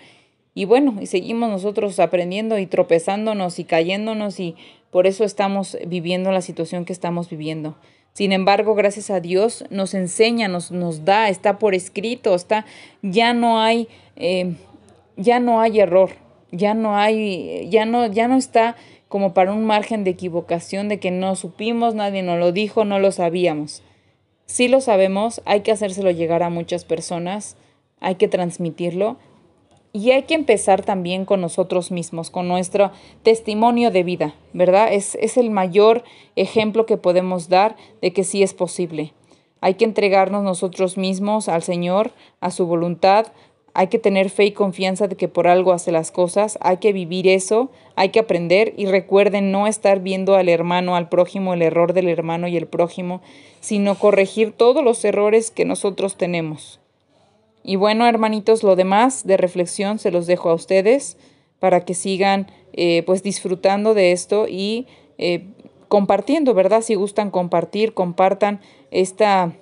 Y 0.54 0.64
bueno, 0.64 0.96
y 1.02 1.06
seguimos 1.08 1.50
nosotros 1.50 2.00
aprendiendo 2.00 2.58
y 2.58 2.68
tropezándonos 2.68 3.60
y 3.60 3.66
cayéndonos 3.66 4.40
y 4.40 4.56
por 4.92 5.08
eso 5.08 5.26
estamos 5.26 5.78
viviendo 5.86 6.32
la 6.32 6.42
situación 6.42 6.86
que 6.86 6.94
estamos 6.94 7.30
viviendo. 7.30 7.76
Sin 8.14 8.32
embargo, 8.32 8.76
gracias 8.76 9.10
a 9.10 9.20
Dios 9.20 9.66
nos 9.70 9.94
enseña, 9.94 10.48
nos, 10.48 10.72
nos 10.72 11.06
da, 11.06 11.30
está 11.30 11.58
por 11.58 11.74
escrito, 11.74 12.36
está, 12.36 12.66
ya 13.02 13.34
no 13.34 13.62
hay, 13.62 13.88
eh, 14.16 14.56
ya 15.16 15.40
no 15.40 15.62
hay 15.62 15.80
error, 15.80 16.12
ya 16.52 16.74
no 16.74 16.98
hay, 16.98 17.70
ya 17.70 17.86
no, 17.86 18.08
ya 18.08 18.28
no 18.28 18.36
está 18.36 18.76
como 19.08 19.34
para 19.34 19.52
un 19.52 19.66
margen 19.66 20.04
de 20.04 20.12
equivocación 20.12 20.90
de 20.90 21.00
que 21.00 21.12
no 21.12 21.36
supimos, 21.36 21.96
nadie 21.96 22.22
nos 22.22 22.40
lo 22.40 22.52
dijo, 22.52 22.86
no 22.86 23.00
lo 23.00 23.12
sabíamos. 23.12 23.84
Si 24.46 24.68
lo 24.68 24.82
sabemos, 24.82 25.42
hay 25.46 25.62
que 25.62 25.72
hacérselo 25.72 26.12
llegar 26.12 26.44
a 26.44 26.50
muchas 26.50 26.86
personas, 26.86 27.56
hay 28.00 28.16
que 28.16 28.28
transmitirlo 28.28 29.18
y 29.92 30.12
hay 30.12 30.24
que 30.24 30.36
empezar 30.36 30.84
también 30.84 31.26
con 31.26 31.42
nosotros 31.42 31.92
mismos, 31.92 32.30
con 32.30 32.48
nuestro 32.48 32.92
testimonio 33.24 33.90
de 33.90 34.04
vida, 34.04 34.36
¿verdad? 34.54 34.94
Es, 34.94 35.16
es 35.16 35.38
el 35.38 35.50
mayor 35.50 36.04
ejemplo 36.36 36.86
que 36.86 36.98
podemos 36.98 37.50
dar 37.50 37.76
de 38.02 38.14
que 38.14 38.24
sí 38.24 38.44
es 38.44 38.54
posible. 38.54 39.14
Hay 39.62 39.74
que 39.74 39.86
entregarnos 39.86 40.44
nosotros 40.44 40.98
mismos 40.98 41.50
al 41.50 41.64
Señor, 41.64 42.12
a 42.40 42.52
su 42.52 42.66
voluntad. 42.68 43.28
Hay 43.74 43.88
que 43.88 44.00
tener 44.00 44.30
fe 44.30 44.46
y 44.46 44.52
confianza 44.52 45.08
de 45.08 45.16
que 45.16 45.28
por 45.28 45.48
algo 45.48 45.74
hace 45.74 45.92
las 45.92 46.12
cosas. 46.12 46.58
Hay 46.62 46.78
que 46.78 46.94
vivir 46.94 47.28
eso, 47.28 47.70
hay 47.96 48.10
que 48.10 48.20
aprender 48.20 48.74
y 48.78 48.86
recuerden 48.86 49.52
no 49.52 49.68
estar 49.68 50.00
viendo 50.02 50.36
al 50.36 50.50
hermano, 50.50 50.96
al 50.96 51.10
prójimo, 51.10 51.54
el 51.54 51.62
error 51.62 51.94
del 51.94 52.08
hermano 52.08 52.48
y 52.48 52.58
el 52.58 52.68
prójimo, 52.68 53.22
sino 53.60 53.96
corregir 53.96 54.54
todos 54.54 54.84
los 54.84 55.04
errores 55.04 55.52
que 55.52 55.66
nosotros 55.66 56.16
tenemos 56.16 56.80
Y 57.70 57.76
bueno, 57.76 58.08
hermanitos, 58.08 58.64
lo 58.64 58.76
demás 58.76 59.28
de 59.28 59.38
reflexión 59.38 60.00
se 60.00 60.10
los 60.10 60.26
dejo 60.26 60.50
a 60.50 60.56
ustedes 60.56 61.18
para 61.60 61.86
que 61.86 61.94
sigan 61.94 62.48
eh, 62.74 63.04
pues 63.06 63.22
disfrutando 63.22 63.94
de 63.94 64.12
esto 64.12 64.48
y 64.50 64.88
eh, 65.20 65.44
compartiendo, 65.88 66.56
¿verdad? 66.56 66.82
Si 66.82 66.96
gustan 66.96 67.30
compartir, 67.30 67.94
compartan 67.94 68.60
esta, 68.90 69.54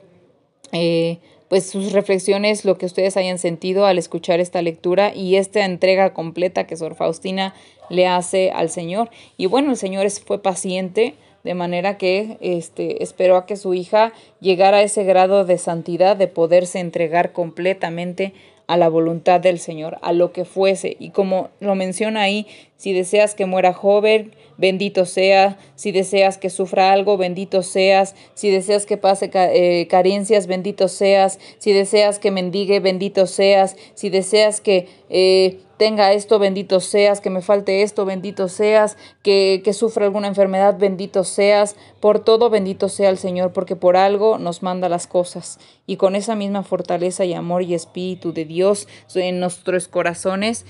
eh, 0.72 1.18
pues 1.50 1.70
sus 1.70 1.92
reflexiones, 1.92 2.64
lo 2.64 2.78
que 2.78 2.86
ustedes 2.86 3.18
hayan 3.18 3.40
sentido 3.40 3.86
al 3.86 3.98
escuchar 3.98 4.40
esta 4.40 4.62
lectura 4.62 5.14
y 5.14 5.36
esta 5.36 5.66
entrega 5.66 6.14
completa 6.14 6.66
que 6.66 6.78
Sor 6.78 6.96
Faustina 6.96 7.54
le 7.90 8.08
hace 8.08 8.52
al 8.52 8.70
Señor. 8.70 9.10
Y 9.36 9.48
bueno, 9.48 9.72
el 9.72 9.78
Señor 9.78 10.10
fue 10.12 10.42
paciente 10.42 11.16
de 11.48 11.54
manera 11.54 11.98
que 11.98 12.38
este, 12.42 13.02
esperó 13.02 13.38
a 13.38 13.46
que 13.46 13.56
su 13.56 13.74
hija 13.74 14.12
llegara 14.42 14.80
a 14.80 14.82
ese 14.84 15.06
grado 15.06 15.46
de 15.46 15.58
santidad 15.58 16.18
de 16.18 16.28
poderse 16.28 16.80
entregar 16.80 17.32
completamente 17.32 18.34
a 18.68 18.76
la 18.76 18.90
voluntad 18.90 19.40
del 19.40 19.58
Señor, 19.58 19.98
a 20.02 20.12
lo 20.12 20.34
que 20.34 20.44
fuese. 20.44 20.98
Y 21.00 21.12
como 21.12 21.48
lo 21.62 21.74
menciona 21.76 22.24
ahí, 22.24 22.48
si 22.76 22.92
deseas 22.92 23.34
que 23.34 23.46
muera 23.46 23.72
joven, 23.72 24.34
bendito 24.58 25.06
sea, 25.06 25.58
si 25.76 25.92
deseas 25.92 26.38
que 26.38 26.50
sufra 26.50 26.92
algo, 26.92 27.18
bendito 27.18 27.64
seas, 27.64 28.16
si 28.34 28.50
deseas 28.50 28.86
que 28.86 28.98
pase 28.98 29.30
eh, 29.34 29.88
carencias, 29.88 30.48
bendito 30.48 30.88
seas, 30.88 31.40
si 31.60 31.74
deseas 31.74 32.20
que 32.20 32.32
mendigue, 32.32 32.80
bendito 32.80 33.28
seas, 33.28 33.76
si 33.94 34.10
deseas 34.10 34.62
que 34.62 34.88
eh, 35.10 35.60
tenga 35.78 36.12
esto, 36.14 36.40
bendito 36.40 36.80
seas, 36.80 37.22
que 37.22 37.30
me 37.30 37.42
falte 37.42 37.84
esto, 37.84 38.04
bendito 38.06 38.50
seas, 38.50 38.98
que, 39.22 39.62
que 39.64 39.74
sufra 39.74 40.06
alguna 40.06 40.28
enfermedad, 40.28 40.78
bendito 40.78 41.24
seas, 41.24 41.76
por 42.00 42.20
todo 42.20 42.50
bendito 42.50 42.90
sea 42.90 43.10
el 43.10 43.18
Señor, 43.18 43.54
porque 43.54 43.76
por 43.76 43.96
algo 43.96 44.40
nos 44.40 44.64
manda 44.64 44.90
las 44.90 45.06
cosas. 45.06 45.60
Y 45.86 45.98
con 45.98 46.16
esa 46.16 46.36
misma 46.36 46.64
fortaleza 46.64 47.26
y 47.26 47.34
amor 47.34 47.62
y 47.62 47.76
espíritu 47.76 48.34
de 48.34 48.46
Dios 48.46 48.88
en 49.14 49.40
nuestros 49.40 49.88
corazones, 49.88 50.66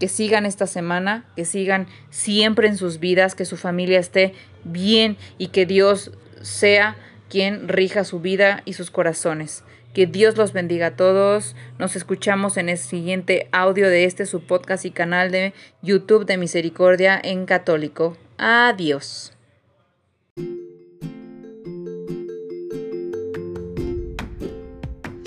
que 0.00 0.08
sigan 0.08 0.46
esta 0.46 0.66
semana, 0.66 1.24
que 1.36 1.44
sigan 1.44 1.86
siempre 2.08 2.66
en 2.66 2.76
sus 2.76 2.98
vidas, 2.98 3.36
que 3.36 3.44
su 3.44 3.56
familia 3.56 4.00
esté 4.00 4.34
bien 4.64 5.16
y 5.38 5.48
que 5.48 5.66
Dios 5.66 6.10
sea 6.40 6.96
quien 7.28 7.68
rija 7.68 8.02
su 8.04 8.20
vida 8.20 8.62
y 8.64 8.72
sus 8.72 8.90
corazones. 8.90 9.62
Que 9.94 10.06
Dios 10.06 10.36
los 10.36 10.52
bendiga 10.52 10.86
a 10.86 10.96
todos. 10.96 11.54
Nos 11.78 11.96
escuchamos 11.96 12.56
en 12.56 12.68
el 12.68 12.78
siguiente 12.78 13.48
audio 13.52 13.88
de 13.88 14.04
este 14.04 14.24
su 14.24 14.40
podcast 14.40 14.84
y 14.84 14.90
canal 14.90 15.30
de 15.30 15.52
YouTube 15.82 16.26
de 16.26 16.36
Misericordia 16.36 17.20
en 17.22 17.44
Católico. 17.44 18.16
Adiós. 18.38 19.32